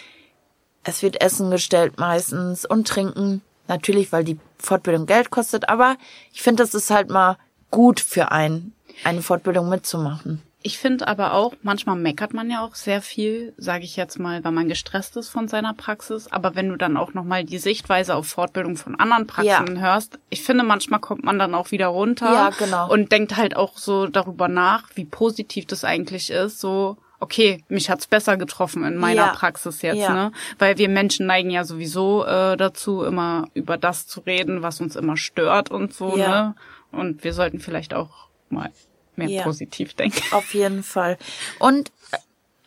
es 0.84 1.02
wird 1.02 1.20
Essen 1.20 1.50
gestellt 1.50 1.98
meistens 1.98 2.64
und 2.64 2.88
Trinken. 2.88 3.42
Natürlich, 3.66 4.12
weil 4.12 4.24
die 4.24 4.38
Fortbildung 4.58 5.06
Geld 5.06 5.30
kostet, 5.30 5.68
aber 5.68 5.96
ich 6.32 6.40
finde, 6.42 6.62
das 6.62 6.74
ist 6.74 6.90
halt 6.90 7.10
mal 7.10 7.36
gut 7.70 8.00
für 8.00 8.32
einen, 8.32 8.72
eine 9.04 9.20
Fortbildung 9.20 9.68
mitzumachen. 9.68 10.42
Ich 10.62 10.78
finde 10.78 11.06
aber 11.06 11.34
auch, 11.34 11.52
manchmal 11.62 11.94
meckert 11.96 12.34
man 12.34 12.50
ja 12.50 12.64
auch 12.64 12.74
sehr 12.74 13.00
viel, 13.00 13.54
sage 13.58 13.84
ich 13.84 13.94
jetzt 13.94 14.18
mal, 14.18 14.42
weil 14.42 14.50
man 14.52 14.68
gestresst 14.68 15.16
ist 15.16 15.28
von 15.28 15.46
seiner 15.46 15.72
Praxis. 15.72 16.32
Aber 16.32 16.56
wenn 16.56 16.68
du 16.68 16.76
dann 16.76 16.96
auch 16.96 17.14
nochmal 17.14 17.44
die 17.44 17.58
Sichtweise 17.58 18.16
auf 18.16 18.26
Fortbildung 18.26 18.76
von 18.76 18.98
anderen 18.98 19.26
Praxen 19.28 19.76
Ja. 19.76 19.80
hörst, 19.80 20.18
ich 20.30 20.42
finde, 20.42 20.64
manchmal 20.64 20.98
kommt 20.98 21.22
man 21.22 21.38
dann 21.38 21.54
auch 21.54 21.70
wieder 21.70 21.86
runter 21.86 22.32
Ja, 22.32 22.50
genau. 22.50 22.90
und 22.90 23.12
denkt 23.12 23.36
halt 23.36 23.54
auch 23.54 23.78
so 23.78 24.08
darüber 24.08 24.48
nach, 24.48 24.88
wie 24.94 25.04
positiv 25.04 25.66
das 25.66 25.84
eigentlich 25.84 26.30
ist. 26.30 26.58
So, 26.58 26.96
okay, 27.20 27.64
mich 27.68 27.90
hat's 27.90 28.06
besser 28.06 28.36
getroffen 28.36 28.84
in 28.84 28.96
meiner 28.96 29.26
Ja. 29.26 29.32
Praxis 29.32 29.82
jetzt, 29.82 29.98
Ja. 29.98 30.12
ne? 30.14 30.32
Weil 30.58 30.78
wir 30.78 30.88
Menschen 30.88 31.26
neigen 31.26 31.50
ja 31.50 31.64
sowieso 31.64 32.24
äh, 32.24 32.56
dazu, 32.56 33.02
immer 33.04 33.48
über 33.54 33.76
das 33.76 34.06
zu 34.06 34.20
reden, 34.20 34.62
was 34.62 34.80
uns 34.80 34.94
immer 34.96 35.16
stört 35.16 35.70
und 35.70 35.92
so, 35.94 36.16
Ja. 36.16 36.28
ne? 36.28 36.54
Und 36.92 37.24
wir 37.24 37.32
sollten 37.34 37.60
vielleicht 37.60 37.92
auch 37.94 38.28
mal 38.50 38.70
mehr 39.16 39.42
positiv 39.42 39.94
denken. 39.94 40.22
Auf 40.32 40.54
jeden 40.54 40.82
Fall. 40.84 41.18
Und 41.58 41.88
äh, 42.12 42.16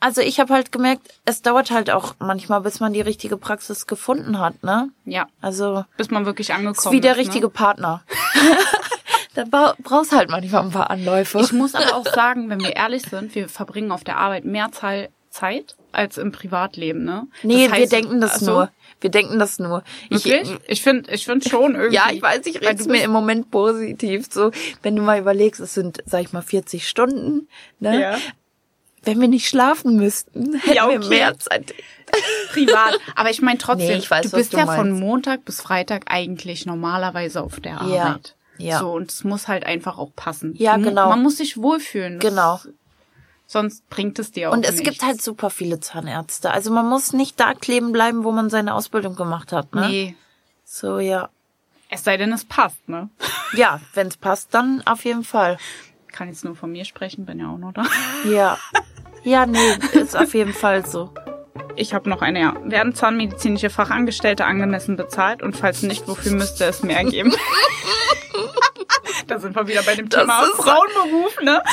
also 0.01 0.19
ich 0.21 0.39
habe 0.39 0.53
halt 0.53 0.71
gemerkt, 0.71 1.13
es 1.25 1.41
dauert 1.41 1.71
halt 1.71 1.89
auch 1.91 2.15
manchmal, 2.19 2.61
bis 2.61 2.79
man 2.79 2.91
die 2.91 3.01
richtige 3.01 3.37
Praxis 3.37 3.87
gefunden 3.87 4.37
hat, 4.39 4.63
ne? 4.63 4.89
Ja, 5.05 5.27
Also 5.41 5.85
bis 5.95 6.09
man 6.11 6.25
wirklich 6.25 6.53
angekommen 6.53 6.75
ist 6.75 6.91
wie 6.91 7.01
der 7.01 7.13
ist, 7.13 7.19
richtige 7.19 7.45
Ne? 7.47 7.51
Partner. 7.51 8.03
da 9.33 9.45
bra- 9.45 9.75
brauchst 9.81 10.11
halt 10.11 10.29
manchmal 10.29 10.63
ein 10.63 10.71
paar 10.71 10.89
Anläufe. 10.89 11.39
Ich 11.39 11.51
muss 11.53 11.73
aber 11.75 11.95
auch 11.95 12.05
sagen, 12.05 12.49
wenn 12.49 12.59
wir 12.61 12.75
ehrlich 12.75 13.03
sind, 13.03 13.33
wir 13.35 13.47
verbringen 13.49 13.91
auf 13.91 14.03
der 14.03 14.17
Arbeit 14.17 14.45
mehr 14.45 14.69
Zeit 14.71 15.75
als 15.93 16.17
im 16.17 16.31
Privatleben, 16.31 17.03
ne? 17.05 17.27
nee, 17.43 17.67
Das 17.67 17.77
wir 17.77 17.85
heißt- 17.85 17.91
denken 17.91 18.21
das 18.21 18.31
Ach 18.35 18.39
so, 18.39 18.51
nur. 18.51 18.71
Wir 18.99 19.09
denken 19.09 19.39
das 19.39 19.57
nur. 19.59 19.83
Ich, 20.09 20.25
Wirklich? 20.25 20.57
Ich 20.67 20.83
finde, 20.83 21.09
ich 21.11 21.25
finde 21.25 21.49
schon 21.49 21.73
irgendwie. 21.75 21.95
Ja, 21.95 22.09
ich 22.11 22.21
weiß, 22.21 22.45
ich 22.45 22.61
rede 22.61 22.83
mir 22.89 23.03
im 23.03 23.11
Moment 23.11 23.49
positiv. 23.49 24.27
So, 24.31 24.51
wenn 24.83 24.95
du 24.95 25.01
mal 25.01 25.17
überlegst, 25.19 25.59
es 25.59 25.73
sind, 25.73 26.03
sag 26.05 26.21
ich 26.21 26.33
mal, 26.33 26.41
40 26.43 26.87
Stunden. 26.87 27.47
Ne? 27.79 27.99
Ja. 27.99 28.17
Wenn 29.03 29.19
wir 29.19 29.27
nicht 29.27 29.47
schlafen 29.47 29.95
müssten, 29.95 30.53
hätten 30.59 30.75
Ja, 30.75 30.87
wir 30.89 30.97
okay. 30.99 31.09
mehr 31.09 31.39
Zeit. 31.39 31.73
privat. 32.51 32.99
Aber 33.15 33.29
ich 33.31 33.41
meine 33.41 33.57
trotzdem, 33.57 33.87
Nee, 33.87 33.95
ich 33.97 34.11
weiß, 34.11 34.29
du 34.29 34.37
bist 34.37 34.53
du 34.53 34.57
ja 34.57 34.65
von 34.67 34.89
meinst. 34.91 35.01
Montag 35.01 35.45
bis 35.45 35.61
Freitag 35.61 36.03
eigentlich 36.11 36.65
normalerweise 36.65 37.41
auf 37.41 37.59
der 37.59 37.81
Arbeit. 37.81 37.93
ja. 37.95 38.19
So, 38.80 38.91
und 38.91 39.12
es 39.12 39.24
muss 39.24 39.47
halt 39.47 39.65
einfach 39.65 39.97
auch 39.97 40.12
passen. 40.15 40.54
Ja, 40.58 40.78
mu- 40.78 40.84
genau. 40.86 41.10
Man 41.10 41.21
muss 41.24 41.38
sich 41.38 41.58
wohlfühlen. 41.58 42.19
Genau. 42.19 42.60
Sonst 43.47 43.88
bringt 43.89 44.17
es 44.19 44.32
dir 44.32 44.50
auch 44.50 44.54
Und 44.54 44.63
es 44.65 44.76
nichts. 44.78 44.89
gibt 44.89 45.02
halt 45.04 45.21
super 45.21 45.50
viele 45.50 45.80
Zahnärzte. 45.82 46.52
Also 46.52 46.71
man 46.71 46.88
muss 46.88 47.12
nicht 47.12 47.39
da 47.39 47.54
kleben 47.54 47.91
bleiben, 47.91 48.24
wo 48.24 48.32
man 48.32 48.50
seine 48.50 48.74
Ausbildung 48.76 49.15
gemacht 49.15 49.52
hat. 49.52 49.74
Ne? 49.76 49.88
Nee. 49.89 50.15
So, 50.63 51.00
ja. 51.00 51.30
Es 51.89 52.06
sei 52.06 52.15
denn, 52.15 52.32
es 52.32 52.45
passt, 52.45 52.88
ne? 52.88 53.10
Ja, 53.58 53.82
wenn's 53.93 54.15
passt, 54.15 54.54
dann 54.54 54.82
auf 54.86 55.04
jeden 55.04 55.26
Fall. 55.26 55.58
Kann 56.13 56.30
jetzt 56.30 56.45
nur 56.45 56.56
von 56.56 56.71
mir 56.71 56.86
sprechen, 56.86 57.26
bin 57.26 57.39
ja 57.39 57.50
auch 57.50 57.58
noch 57.58 57.74
da. 57.74 57.84
Ja. 58.30 58.58
Ja, 59.24 59.45
nee, 59.45 59.60
ist 59.93 60.15
auf 60.17 60.34
jeden 60.34 60.54
Fall 60.54 60.86
so. 60.86 61.13
Ich 61.76 61.93
habe 61.93 62.10
noch 62.10 62.21
eine, 62.21 62.39
ja. 62.39 62.56
Werden 62.63 62.95
zahnmedizinische 62.95 63.69
Fachangestellte 63.69 64.45
angemessen 64.45 64.95
bezahlt? 64.95 65.43
Und 65.43 65.56
falls 65.58 65.84
nicht, 65.84 66.08
wofür 66.08 66.32
müsste 66.32 66.65
es 66.65 66.82
mehr 66.84 67.04
geben? 67.04 67.34
da 69.27 69.39
sind 69.39 69.55
wir 69.55 69.67
wieder 69.67 69.84
bei 69.84 69.95
dem 69.95 70.10
Das 70.10 70.21
Thema 70.21 70.43
Frauenberuf, 70.55 71.41
ne? 71.41 71.63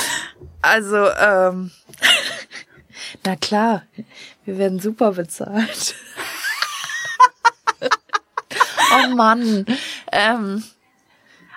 Also, 0.62 1.10
ähm, 1.10 1.70
na 3.24 3.36
klar, 3.36 3.82
wir 4.44 4.58
werden 4.58 4.80
super 4.80 5.12
bezahlt. 5.12 5.94
oh 8.92 9.08
Mann. 9.14 9.66
Ähm, 10.12 10.64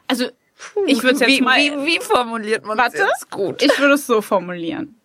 Also, 0.08 0.30
ich 0.86 1.02
würde 1.02 1.20
jetzt 1.20 1.28
wie, 1.28 1.42
mal... 1.42 1.58
wie, 1.58 1.86
wie 1.86 2.00
formuliert 2.00 2.66
man 2.66 2.78
das 2.78 2.94
Warte, 2.94 3.08
jetzt 3.08 3.32
gut? 3.32 3.62
ich 3.62 3.78
würde 3.80 3.96
es 3.96 4.06
so 4.06 4.22
formulieren. 4.22 5.01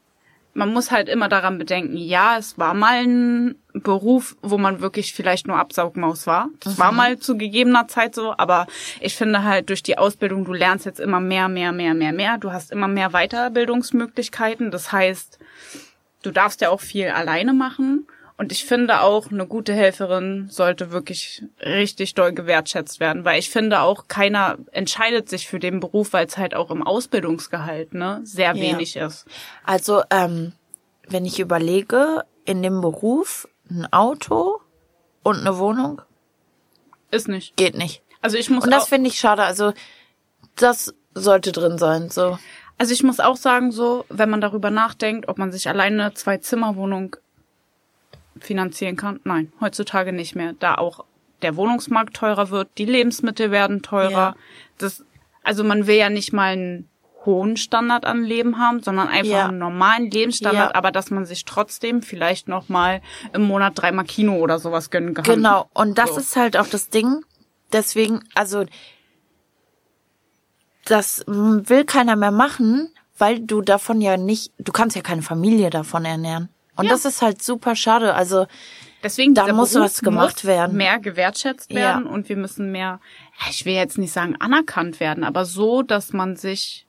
Man 0.56 0.72
muss 0.72 0.90
halt 0.90 1.10
immer 1.10 1.28
daran 1.28 1.58
bedenken, 1.58 1.98
ja, 1.98 2.38
es 2.38 2.56
war 2.56 2.72
mal 2.72 3.02
ein 3.04 3.56
Beruf, 3.74 4.36
wo 4.40 4.56
man 4.56 4.80
wirklich 4.80 5.12
vielleicht 5.12 5.46
nur 5.46 5.58
Absaugmaus 5.58 6.26
war. 6.26 6.48
Das 6.60 6.78
war 6.78 6.92
mal 6.92 7.18
zu 7.18 7.36
gegebener 7.36 7.88
Zeit 7.88 8.14
so, 8.14 8.34
aber 8.38 8.66
ich 9.00 9.16
finde 9.16 9.44
halt 9.44 9.68
durch 9.68 9.82
die 9.82 9.98
Ausbildung, 9.98 10.46
du 10.46 10.54
lernst 10.54 10.86
jetzt 10.86 10.98
immer 10.98 11.20
mehr, 11.20 11.48
mehr, 11.48 11.72
mehr, 11.72 11.92
mehr, 11.92 12.12
mehr. 12.12 12.38
Du 12.38 12.52
hast 12.52 12.72
immer 12.72 12.88
mehr 12.88 13.10
Weiterbildungsmöglichkeiten. 13.10 14.70
Das 14.70 14.92
heißt, 14.92 15.38
du 16.22 16.30
darfst 16.30 16.62
ja 16.62 16.70
auch 16.70 16.80
viel 16.80 17.08
alleine 17.08 17.52
machen. 17.52 18.06
Und 18.38 18.52
ich 18.52 18.66
finde 18.66 19.00
auch, 19.00 19.30
eine 19.30 19.46
gute 19.46 19.72
Helferin 19.72 20.48
sollte 20.50 20.90
wirklich 20.90 21.42
richtig 21.60 22.14
doll 22.14 22.32
gewertschätzt 22.32 23.00
werden, 23.00 23.24
weil 23.24 23.38
ich 23.38 23.48
finde 23.48 23.80
auch, 23.80 24.08
keiner 24.08 24.58
entscheidet 24.72 25.30
sich 25.30 25.48
für 25.48 25.58
den 25.58 25.80
Beruf, 25.80 26.12
weil 26.12 26.26
es 26.26 26.36
halt 26.36 26.54
auch 26.54 26.70
im 26.70 26.82
Ausbildungsgehalt 26.86 27.94
ne, 27.94 28.20
sehr 28.24 28.54
Ja. 28.54 28.60
wenig 28.60 28.96
ist. 28.96 29.24
Also, 29.64 30.02
ähm, 30.10 30.52
wenn 31.08 31.24
ich 31.24 31.40
überlege, 31.40 32.24
in 32.44 32.62
dem 32.62 32.80
Beruf 32.82 33.48
ein 33.70 33.90
Auto 33.92 34.60
und 35.22 35.38
eine 35.40 35.56
Wohnung 35.58 36.02
Ist 37.10 37.28
nicht. 37.28 37.56
geht 37.56 37.76
nicht. 37.76 38.02
Also 38.20 38.36
ich 38.36 38.50
muss 38.50 38.64
Und 38.64 38.70
das 38.70 38.88
finde 38.88 39.08
ich 39.08 39.18
schade. 39.18 39.44
Also, 39.44 39.72
das 40.56 40.94
sollte 41.14 41.52
drin 41.52 41.78
sein. 41.78 42.10
So. 42.10 42.38
also 42.76 42.92
ich 42.92 43.02
muss 43.02 43.18
auch 43.20 43.36
sagen, 43.36 43.72
so, 43.72 44.04
wenn 44.10 44.28
man 44.28 44.40
darüber 44.42 44.70
nachdenkt, 44.70 45.28
ob 45.28 45.38
man 45.38 45.52
sich 45.52 45.68
alleine 45.68 46.02
eine 46.04 46.14
Zwei-Zimmer-Wohnung 46.14 47.16
finanzieren 48.40 48.96
kann, 48.96 49.20
nein, 49.24 49.52
heutzutage 49.60 50.12
nicht 50.12 50.34
mehr, 50.34 50.54
da 50.58 50.74
auch 50.76 51.04
der 51.42 51.56
Wohnungsmarkt 51.56 52.14
teurer 52.14 52.50
wird, 52.50 52.68
die 52.78 52.84
Lebensmittel 52.86 53.50
werden 53.50 53.82
teurer. 53.82 54.10
Ja. 54.10 54.36
Das, 54.78 55.04
also 55.42 55.64
man 55.64 55.86
will 55.86 55.96
ja 55.96 56.08
nicht 56.10 56.32
mal 56.32 56.52
einen 56.52 56.88
hohen 57.26 57.56
Standard 57.56 58.04
an 58.06 58.22
Leben 58.22 58.58
haben, 58.58 58.82
sondern 58.82 59.08
einfach 59.08 59.32
Ja. 59.32 59.48
einen 59.48 59.58
normalen 59.58 60.10
Lebensstandard, 60.10 60.70
Ja. 60.70 60.74
aber 60.76 60.92
dass 60.92 61.10
man 61.10 61.26
sich 61.26 61.44
trotzdem 61.44 62.00
vielleicht 62.02 62.46
noch 62.48 62.68
mal 62.68 63.02
im 63.32 63.42
Monat 63.42 63.72
dreimal 63.76 64.04
Kino 64.04 64.36
oder 64.38 64.58
sowas 64.58 64.90
gönnen 64.90 65.12
kann. 65.12 65.24
Genau. 65.24 65.68
Und 65.74 65.98
das 65.98 66.10
So. 66.14 66.20
ist 66.20 66.36
halt 66.36 66.56
auch 66.56 66.68
das 66.68 66.88
Ding. 66.88 67.24
Deswegen, 67.72 68.20
also, 68.34 68.64
das 70.84 71.24
will 71.26 71.84
keiner 71.84 72.16
mehr 72.16 72.30
machen, 72.30 72.90
weil 73.18 73.40
du 73.40 73.60
davon 73.60 74.00
ja 74.00 74.16
nicht, 74.16 74.52
du 74.58 74.72
kannst 74.72 74.94
ja 74.94 75.02
keine 75.02 75.22
Familie 75.22 75.70
davon 75.70 76.04
ernähren. 76.04 76.48
Und 76.76 76.84
Ja. 76.86 76.90
das 76.92 77.04
ist 77.04 77.22
halt 77.22 77.42
super 77.42 77.74
schade. 77.76 78.14
Also, 78.14 78.46
Deswegen 79.02 79.34
Da 79.34 79.52
muss 79.52 79.72
Beruf 79.74 79.84
was 79.84 80.00
gemacht 80.00 80.36
muss 80.36 80.44
werden. 80.46 80.76
Mehr 80.76 80.98
gewertschätzt 80.98 81.70
Ja. 81.70 81.76
werden 81.80 82.06
und 82.06 82.28
wir 82.28 82.36
müssen 82.36 82.72
mehr, 82.72 82.98
ja, 83.40 83.46
ich 83.50 83.64
will 83.64 83.74
jetzt 83.74 83.98
nicht 83.98 84.12
sagen 84.12 84.34
anerkannt 84.40 84.98
werden, 84.98 85.22
aber 85.22 85.44
so, 85.44 85.82
dass 85.82 86.12
man 86.12 86.34
sich, 86.34 86.86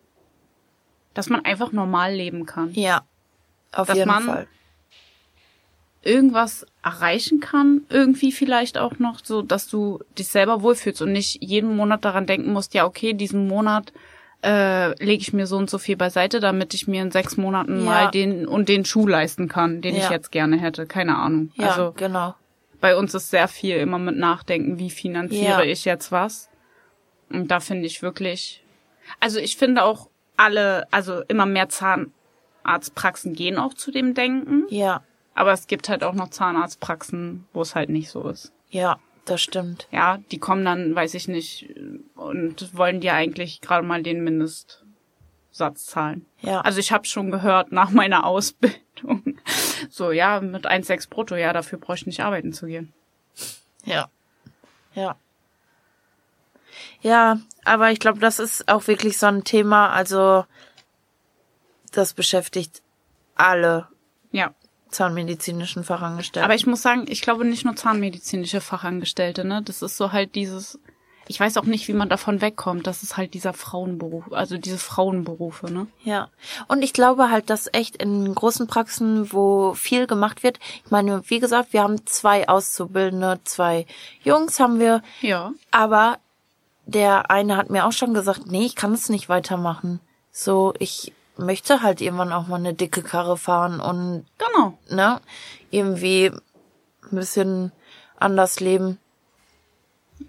dass 1.14 1.30
man 1.30 1.46
einfach 1.46 1.72
normal 1.74 2.14
leben 2.16 2.46
kann. 2.48 2.72
Ja. 2.74 3.02
Auf 3.72 3.88
Dass 3.88 3.98
jeden 3.98 4.08
man- 4.10 4.24
Fall. 4.24 4.48
Irgendwas 6.02 6.66
erreichen 6.84 7.40
kann, 7.42 7.82
irgendwie 7.90 8.32
vielleicht 8.32 8.78
auch 8.78 8.98
noch, 8.98 9.20
so 9.24 9.42
dass 9.42 9.68
du 9.68 10.00
dich 10.18 10.30
selber 10.30 10.62
wohlfühlst 10.62 11.02
und 11.02 11.12
nicht 11.12 11.44
jeden 11.44 11.76
Monat 11.76 12.06
daran 12.06 12.26
denken 12.26 12.54
musst, 12.54 12.74
ja, 12.74 12.86
okay, 12.86 13.14
diesen 13.14 13.48
Monat 13.48 13.92
äh, 14.44 14.90
lege 15.04 15.22
ich 15.22 15.34
mir 15.34 15.48
so 15.48 15.58
und 15.58 15.70
so 15.70 15.78
viel 15.78 15.98
beiseite, 15.98 16.40
damit 16.40 16.74
ich 16.74 16.88
mir 16.88 17.02
in 17.02 17.12
sechs 17.12 17.38
Monaten 17.38 17.80
Ja. 17.80 17.86
mal 17.86 18.12
den 18.12 18.48
und 18.48 18.70
den 18.70 18.86
Schuh 18.86 19.08
leisten 19.08 19.48
kann, 19.48 19.82
den 19.82 19.96
ich 19.96 20.04
Ja. 20.06 20.12
jetzt 20.12 20.32
gerne 20.32 20.58
hätte. 20.60 20.86
Keine 20.86 21.18
Ahnung. 21.18 21.52
Ja, 21.56 21.70
Also 21.70 21.94
genau. 21.96 22.36
bei 22.80 22.96
uns 22.96 23.14
ist 23.16 23.30
sehr 23.32 23.48
viel 23.48 23.78
immer 23.78 23.98
mit 24.00 24.16
Nachdenken, 24.18 24.78
wie 24.80 24.90
finanziere 24.92 25.64
Ja. 25.66 25.72
ich 25.72 25.86
jetzt 25.86 26.12
was. 26.12 26.50
Und 27.30 27.50
da 27.52 27.60
finde 27.60 27.88
ich 27.88 28.02
wirklich, 28.02 28.64
also 29.20 29.40
ich 29.40 29.58
finde 29.58 29.84
auch 29.84 30.10
alle, 30.38 30.88
also 30.92 31.22
immer 31.28 31.46
mehr 31.48 31.68
Zahnarztpraxen 32.64 33.34
gehen 33.34 33.58
auch 33.58 33.74
zu 33.74 33.92
dem 33.92 34.14
Denken, 34.14 34.66
Ja, 34.70 35.02
aber 35.34 35.52
es 35.52 35.68
gibt 35.68 35.90
halt 35.90 36.04
auch 36.04 36.14
noch 36.14 36.30
Zahnarztpraxen, 36.30 37.46
wo 37.54 37.62
es 37.62 37.76
halt 37.76 37.90
nicht 37.90 38.10
so 38.10 38.30
ist. 38.30 38.54
Das 39.30 39.42
stimmt. 39.42 39.88
Ja, 39.92 40.20
die 40.32 40.40
kommen 40.40 40.66
dann, 40.66 40.96
weiß 40.96 41.14
ich 41.14 41.28
nicht, 41.28 41.74
und 42.16 42.76
wollen 42.76 43.02
dir 43.02 43.14
eigentlich 43.14 43.62
gerade 43.62 43.86
mal 43.86 44.02
den 44.02 44.24
Mindestsatz 44.24 45.86
zahlen. 45.86 46.26
Ja. 46.42 46.62
Also 46.62 46.80
ich 46.80 46.92
habe 46.92 47.06
schon 47.06 47.32
gehört 47.32 47.72
nach 47.72 47.90
meiner 47.90 48.26
Ausbildung, 48.26 49.40
so 49.90 50.12
ja, 50.12 50.40
mit 50.40 50.66
1,6 50.66 51.10
brutto, 51.10 51.36
ja, 51.36 51.54
dafür 51.54 51.78
brauche 51.78 51.98
ich 51.98 52.06
nicht 52.06 52.22
arbeiten 52.22 52.54
zu 52.54 52.68
gehen. 52.68 52.94
Ja. 53.86 54.10
Ja. 54.94 55.16
Ja, 57.02 57.40
aber 57.64 57.92
ich 57.92 58.00
glaube, 58.00 58.20
das 58.20 58.40
ist 58.40 58.68
auch 58.70 58.88
wirklich 58.88 59.18
so 59.18 59.28
ein 59.28 59.44
Thema, 59.44 59.90
also 59.90 60.46
das 61.92 62.14
beschäftigt 62.14 62.82
alle 63.36 63.88
Ja, 64.32 64.54
zahnmedizinischen 64.90 65.84
Fachangestellten. 65.84 66.46
Aber 66.46 66.56
ich 66.56 66.66
muss 66.68 66.82
sagen, 66.82 67.06
ich 67.08 67.22
glaube 67.22 67.46
nicht 67.46 67.66
nur 67.66 67.76
zahnmedizinische 67.76 68.62
Fachangestellte, 68.62 69.46
ne? 69.46 69.62
Das 69.64 69.82
ist 69.82 69.98
so 69.98 70.12
halt 70.12 70.36
dieses, 70.36 70.80
ich 71.28 71.40
weiß 71.40 71.58
auch 71.58 71.64
nicht, 71.64 71.88
wie 71.88 71.94
man 71.94 72.10
davon 72.10 72.42
wegkommt. 72.42 72.88
Das 72.88 73.04
ist 73.04 73.18
halt 73.18 73.34
dieser 73.34 73.54
Frauenberuf, 73.54 74.32
also 74.32 74.58
diese 74.58 74.78
Frauenberufe, 74.78 75.72
ne? 75.72 75.88
Ja. 76.04 76.30
Und 76.68 76.82
ich 76.84 76.94
glaube 76.94 77.30
halt, 77.30 77.50
dass 77.50 77.70
echt 77.74 77.98
in 77.98 78.34
großen 78.34 78.68
Praxen, 78.68 79.32
wo 79.34 79.74
viel 79.74 80.08
gemacht 80.08 80.44
wird, 80.44 80.60
ich 80.86 80.92
meine, 80.92 81.22
wie 81.30 81.40
gesagt, 81.40 81.74
wir 81.74 81.84
haben 81.84 82.06
zwei 82.06 82.48
Auszubildende, 82.48 83.40
zwei 83.44 83.86
Jungs 84.24 84.60
haben 84.60 84.80
wir, 84.80 85.02
Ja. 85.22 85.52
aber 85.72 86.20
der 86.86 87.30
eine 87.30 87.58
hat 87.58 87.70
mir 87.70 87.86
auch 87.86 87.92
schon 87.92 88.14
gesagt, 88.14 88.44
nee, 88.48 88.66
ich 88.66 88.76
kann 88.76 88.94
es 88.94 89.10
nicht 89.10 89.28
weitermachen. 89.28 90.00
So, 90.32 90.74
ich 90.80 91.12
möchte 91.38 91.82
halt 91.82 92.02
irgendwann 92.02 92.34
auch 92.34 92.48
mal 92.48 92.56
eine 92.58 92.74
dicke 92.74 93.02
Karre 93.04 93.38
fahren 93.38 93.80
und, 93.80 94.26
Genau. 94.38 94.78
ne, 94.90 95.22
irgendwie 95.72 96.28
ein 96.32 97.16
bisschen 97.16 97.72
anders 98.20 98.60
leben. 98.60 98.98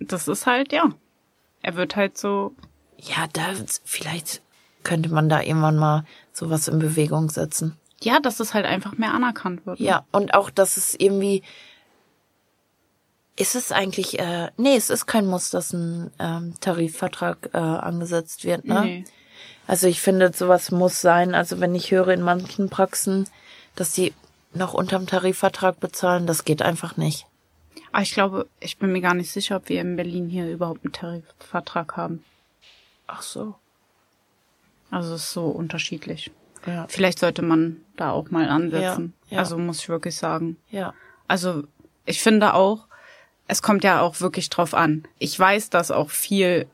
Das 0.01 0.29
ist 0.29 0.47
halt, 0.47 0.73
ja. 0.73 0.89
Er 1.63 1.77
wird 1.77 1.97
halt 1.97 2.17
so, 2.19 2.55
Ja, 2.99 3.27
da, 3.33 3.43
vielleicht 3.85 4.43
könnte 4.85 5.09
man 5.13 5.29
da 5.29 5.41
irgendwann 5.43 5.77
mal 5.77 6.05
sowas 6.33 6.69
in 6.69 6.79
Bewegung 6.79 7.31
setzen. 7.31 7.77
ja, 8.01 8.21
dass 8.21 8.39
es 8.41 8.55
halt 8.55 8.65
einfach 8.67 8.93
mehr 8.97 9.13
anerkannt 9.15 9.67
wird. 9.67 9.81
ne? 9.81 9.87
Ja, 9.87 10.05
und 10.13 10.35
auch, 10.35 10.51
dass 10.51 10.77
es 10.77 10.95
irgendwie. 10.99 11.43
Ist 13.37 13.55
es 13.55 13.71
eigentlich, 13.71 14.19
äh, 14.19 14.51
nee, 14.57 14.75
es 14.77 14.91
ist 14.91 15.07
kein 15.07 15.27
Muss, 15.27 15.51
dass 15.51 15.73
ein 15.73 16.11
ähm, 16.19 16.55
Tarifvertrag 16.61 17.51
äh, 17.53 17.59
angesetzt 17.59 18.45
wird, 18.45 18.65
ne? 18.65 18.81
Nee. 18.83 19.05
Also 19.69 19.87
ich 19.87 20.01
finde, 20.01 20.33
sowas 20.35 20.71
muss 20.73 21.01
sein. 21.01 21.35
Also 21.35 21.61
wenn 21.61 21.75
ich 21.75 21.91
höre 21.91 22.09
in 22.09 22.23
manchen 22.23 22.71
Praxen, 22.71 23.29
dass 23.77 23.93
die 23.93 24.15
noch 24.55 24.73
unterm 24.73 25.07
Tarifvertrag 25.07 25.79
bezahlen, 25.79 26.27
das 26.27 26.45
geht 26.45 26.63
einfach 26.63 26.97
nicht. 26.97 27.27
Aber 27.93 28.03
ich 28.03 28.15
glaube, 28.15 28.47
ich 28.61 28.79
bin 28.79 28.93
mir 28.93 29.03
gar 29.03 29.13
nicht 29.13 29.31
sicher, 29.31 29.57
ob 29.57 29.69
wir 29.69 29.83
in 29.83 29.97
Berlin 29.97 30.29
hier 30.29 30.51
überhaupt 30.51 30.85
einen 30.85 30.95
Tarifvertrag 30.95 31.99
haben. 31.99 32.25
Ach 33.07 33.21
so. 33.21 33.57
Also 34.91 35.15
es 35.15 35.25
ist 35.25 35.33
so 35.33 35.45
unterschiedlich. 35.45 36.31
Ja. 36.67 36.87
Vielleicht 36.89 37.19
sollte 37.19 37.43
man 37.43 37.77
da 37.97 38.11
auch 38.11 38.31
mal 38.31 38.49
ansetzen. 38.49 39.13
Ja, 39.29 39.35
ja. 39.35 39.39
Also 39.41 39.59
muss 39.59 39.81
ich 39.81 39.91
wirklich 39.91 40.17
sagen. 40.17 40.57
Ja. 40.71 40.95
Also 41.27 41.65
ich 42.07 42.23
finde 42.23 42.55
auch, 42.55 42.87
es 43.47 43.61
kommt 43.61 43.85
ja 43.85 44.01
auch 44.01 44.21
wirklich 44.21 44.49
drauf 44.49 44.73
an. 44.73 45.07
Ich 45.19 45.39
weiß, 45.39 45.69
dass 45.69 45.91
auch 45.91 46.09
viel 46.09 46.67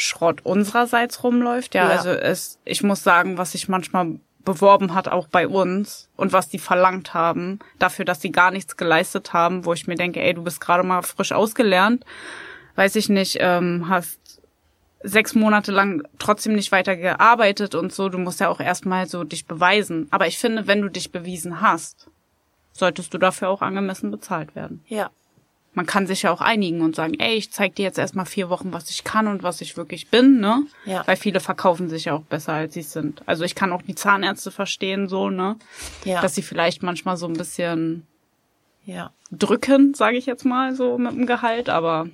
Schrott 0.00 0.40
unsererseits 0.44 1.22
rumläuft. 1.22 1.74
Ja, 1.74 1.84
Ja. 1.88 1.90
also 1.96 2.10
es, 2.10 2.58
ich 2.64 2.82
muss 2.82 3.02
sagen, 3.02 3.38
was 3.38 3.52
sich 3.52 3.68
manchmal 3.68 4.18
beworben 4.44 4.94
hat, 4.94 5.06
auch 5.08 5.28
bei 5.28 5.46
uns 5.46 6.08
und 6.16 6.32
was 6.32 6.48
die 6.48 6.58
verlangt 6.58 7.12
haben, 7.12 7.58
dafür, 7.78 8.04
dass 8.06 8.20
sie 8.22 8.32
gar 8.32 8.50
nichts 8.50 8.76
geleistet 8.76 9.32
haben, 9.34 9.64
wo 9.66 9.74
ich 9.74 9.86
mir 9.86 9.96
denke, 9.96 10.20
ey, 10.22 10.32
du 10.32 10.42
bist 10.42 10.60
gerade 10.60 10.82
mal 10.82 11.02
frisch 11.02 11.32
ausgelernt, 11.32 12.04
weiß 12.76 12.96
ich 12.96 13.08
nicht, 13.10 13.36
ähm, 13.40 13.86
hast 13.88 14.18
sechs 15.02 15.34
Monate 15.34 15.72
lang 15.72 16.02
trotzdem 16.18 16.54
nicht 16.54 16.72
weiter 16.72 16.96
gearbeitet 16.96 17.74
und 17.74 17.92
so, 17.92 18.08
du 18.08 18.18
musst 18.18 18.40
ja 18.40 18.48
auch 18.48 18.60
erstmal 18.60 19.06
so 19.06 19.24
dich 19.24 19.46
beweisen. 19.46 20.08
Aber 20.10 20.26
ich 20.26 20.38
finde, 20.38 20.66
wenn 20.66 20.82
du 20.82 20.88
dich 20.88 21.12
bewiesen 21.12 21.60
hast, 21.60 22.08
solltest 22.72 23.12
du 23.12 23.18
dafür 23.18 23.48
auch 23.48 23.62
angemessen 23.62 24.10
bezahlt 24.10 24.54
werden. 24.54 24.82
Ja. 24.86 25.10
Man 25.72 25.86
kann 25.86 26.06
sich 26.08 26.22
ja 26.22 26.32
auch 26.32 26.40
einigen 26.40 26.80
und 26.80 26.96
sagen, 26.96 27.14
ey, 27.20 27.36
ich 27.36 27.52
zeig 27.52 27.76
dir 27.76 27.84
jetzt 27.84 27.98
erstmal 27.98 28.26
vier 28.26 28.50
Wochen, 28.50 28.72
was 28.72 28.90
ich 28.90 29.04
kann 29.04 29.28
und 29.28 29.44
was 29.44 29.60
ich 29.60 29.76
wirklich 29.76 30.08
bin, 30.08 30.40
ne? 30.40 30.64
Ja. 30.84 31.06
Weil 31.06 31.16
viele 31.16 31.38
verkaufen 31.38 31.88
sich 31.88 32.06
ja 32.06 32.14
auch 32.14 32.22
besser, 32.22 32.54
als 32.54 32.74
sie 32.74 32.82
sind. 32.82 33.22
Also 33.26 33.44
ich 33.44 33.54
kann 33.54 33.72
auch 33.72 33.82
die 33.82 33.94
Zahnärzte 33.94 34.50
verstehen, 34.50 35.08
so, 35.08 35.30
ne? 35.30 35.56
Ja. 36.04 36.22
Dass 36.22 36.34
sie 36.34 36.42
vielleicht 36.42 36.82
manchmal 36.82 37.16
so 37.16 37.26
ein 37.26 37.34
bisschen 37.34 38.06
ja. 38.84 39.12
drücken, 39.30 39.94
sage 39.94 40.16
ich 40.16 40.26
jetzt 40.26 40.44
mal, 40.44 40.74
so 40.74 40.98
mit 40.98 41.12
dem 41.12 41.26
Gehalt, 41.26 41.68
aber 41.68 42.08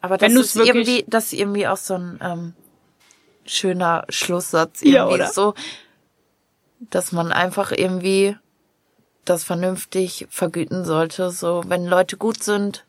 Aber 0.00 0.18
das 0.18 0.32
Wenn 0.32 0.40
ist 0.40 0.56
irgendwie, 0.56 1.04
das 1.06 1.26
ist 1.26 1.38
irgendwie 1.38 1.68
auch 1.68 1.76
so 1.76 1.94
ein 1.94 2.18
ähm, 2.20 2.54
schöner 3.44 4.04
Schlusssatz 4.08 4.82
Ja, 4.82 5.04
irgendwie 5.04 5.14
oder? 5.14 5.32
so, 5.32 5.54
dass 6.90 7.12
man 7.12 7.30
einfach 7.32 7.72
irgendwie 7.72 8.36
das 9.28 9.44
vernünftig 9.44 10.26
vergüten 10.30 10.84
sollte. 10.84 11.30
So, 11.30 11.62
wenn 11.66 11.84
Leute 11.86 12.16
gut 12.16 12.42
sind, 12.42 12.84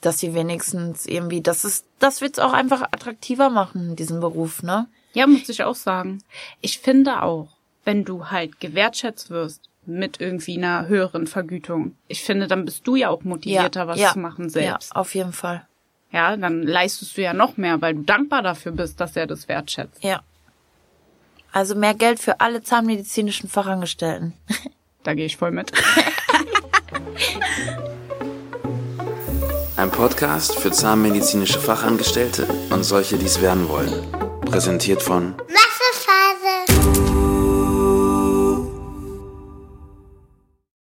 dass 0.00 0.18
sie 0.18 0.34
wenigstens 0.34 1.06
irgendwie, 1.06 1.40
das 1.40 1.64
ist, 1.64 1.86
das 1.98 2.20
wird's 2.20 2.38
auch 2.38 2.52
einfach 2.52 2.82
attraktiver 2.82 3.50
machen, 3.50 3.96
diesen 3.96 4.20
Beruf, 4.20 4.62
ne? 4.62 4.86
Ja, 5.14 5.26
muss 5.26 5.48
ich 5.48 5.62
auch 5.62 5.76
sagen. 5.76 6.22
Ich 6.60 6.80
finde 6.80 7.22
auch, 7.22 7.48
wenn 7.84 8.04
du 8.04 8.30
halt 8.30 8.60
gewertschätzt 8.60 9.30
wirst 9.30 9.68
mit 9.86 10.20
irgendwie 10.20 10.56
einer 10.58 10.88
höheren 10.88 11.26
Vergütung, 11.26 11.96
ich 12.08 12.22
finde, 12.22 12.48
dann 12.48 12.64
bist 12.64 12.86
du 12.86 12.96
ja 12.96 13.10
auch 13.10 13.22
motivierter, 13.22 13.86
was 13.86 14.12
zu 14.12 14.18
machen 14.18 14.50
selbst. 14.50 14.90
Ja, 14.92 15.00
auf 15.00 15.14
jeden 15.14 15.32
Fall. 15.32 15.66
Ja, 16.10 16.36
dann 16.36 16.62
leistest 16.62 17.16
du 17.16 17.22
ja 17.22 17.32
noch 17.32 17.56
mehr, 17.56 17.80
weil 17.80 17.94
du 17.94 18.02
dankbar 18.02 18.42
dafür 18.42 18.72
bist, 18.72 19.00
dass 19.00 19.16
er 19.16 19.26
das 19.26 19.48
wertschätzt. 19.48 20.02
Ja. 20.02 20.22
Also 21.52 21.74
mehr 21.74 21.94
Geld 21.94 22.18
für 22.18 22.40
alle 22.40 22.62
zahnmedizinischen 22.62 23.48
Fachangestellten. 23.48 24.32
Da 25.04 25.12
gehe 25.12 25.26
ich 25.26 25.36
voll 25.36 25.50
mit. 25.50 25.70
Ein 29.76 29.90
Podcast 29.90 30.56
für 30.58 30.72
zahnmedizinische 30.72 31.60
Fachangestellte 31.60 32.46
und 32.70 32.84
solche, 32.84 33.18
die 33.18 33.26
es 33.26 33.42
werden 33.42 33.68
wollen. 33.68 33.92
Präsentiert 34.46 35.02
von! 35.02 35.34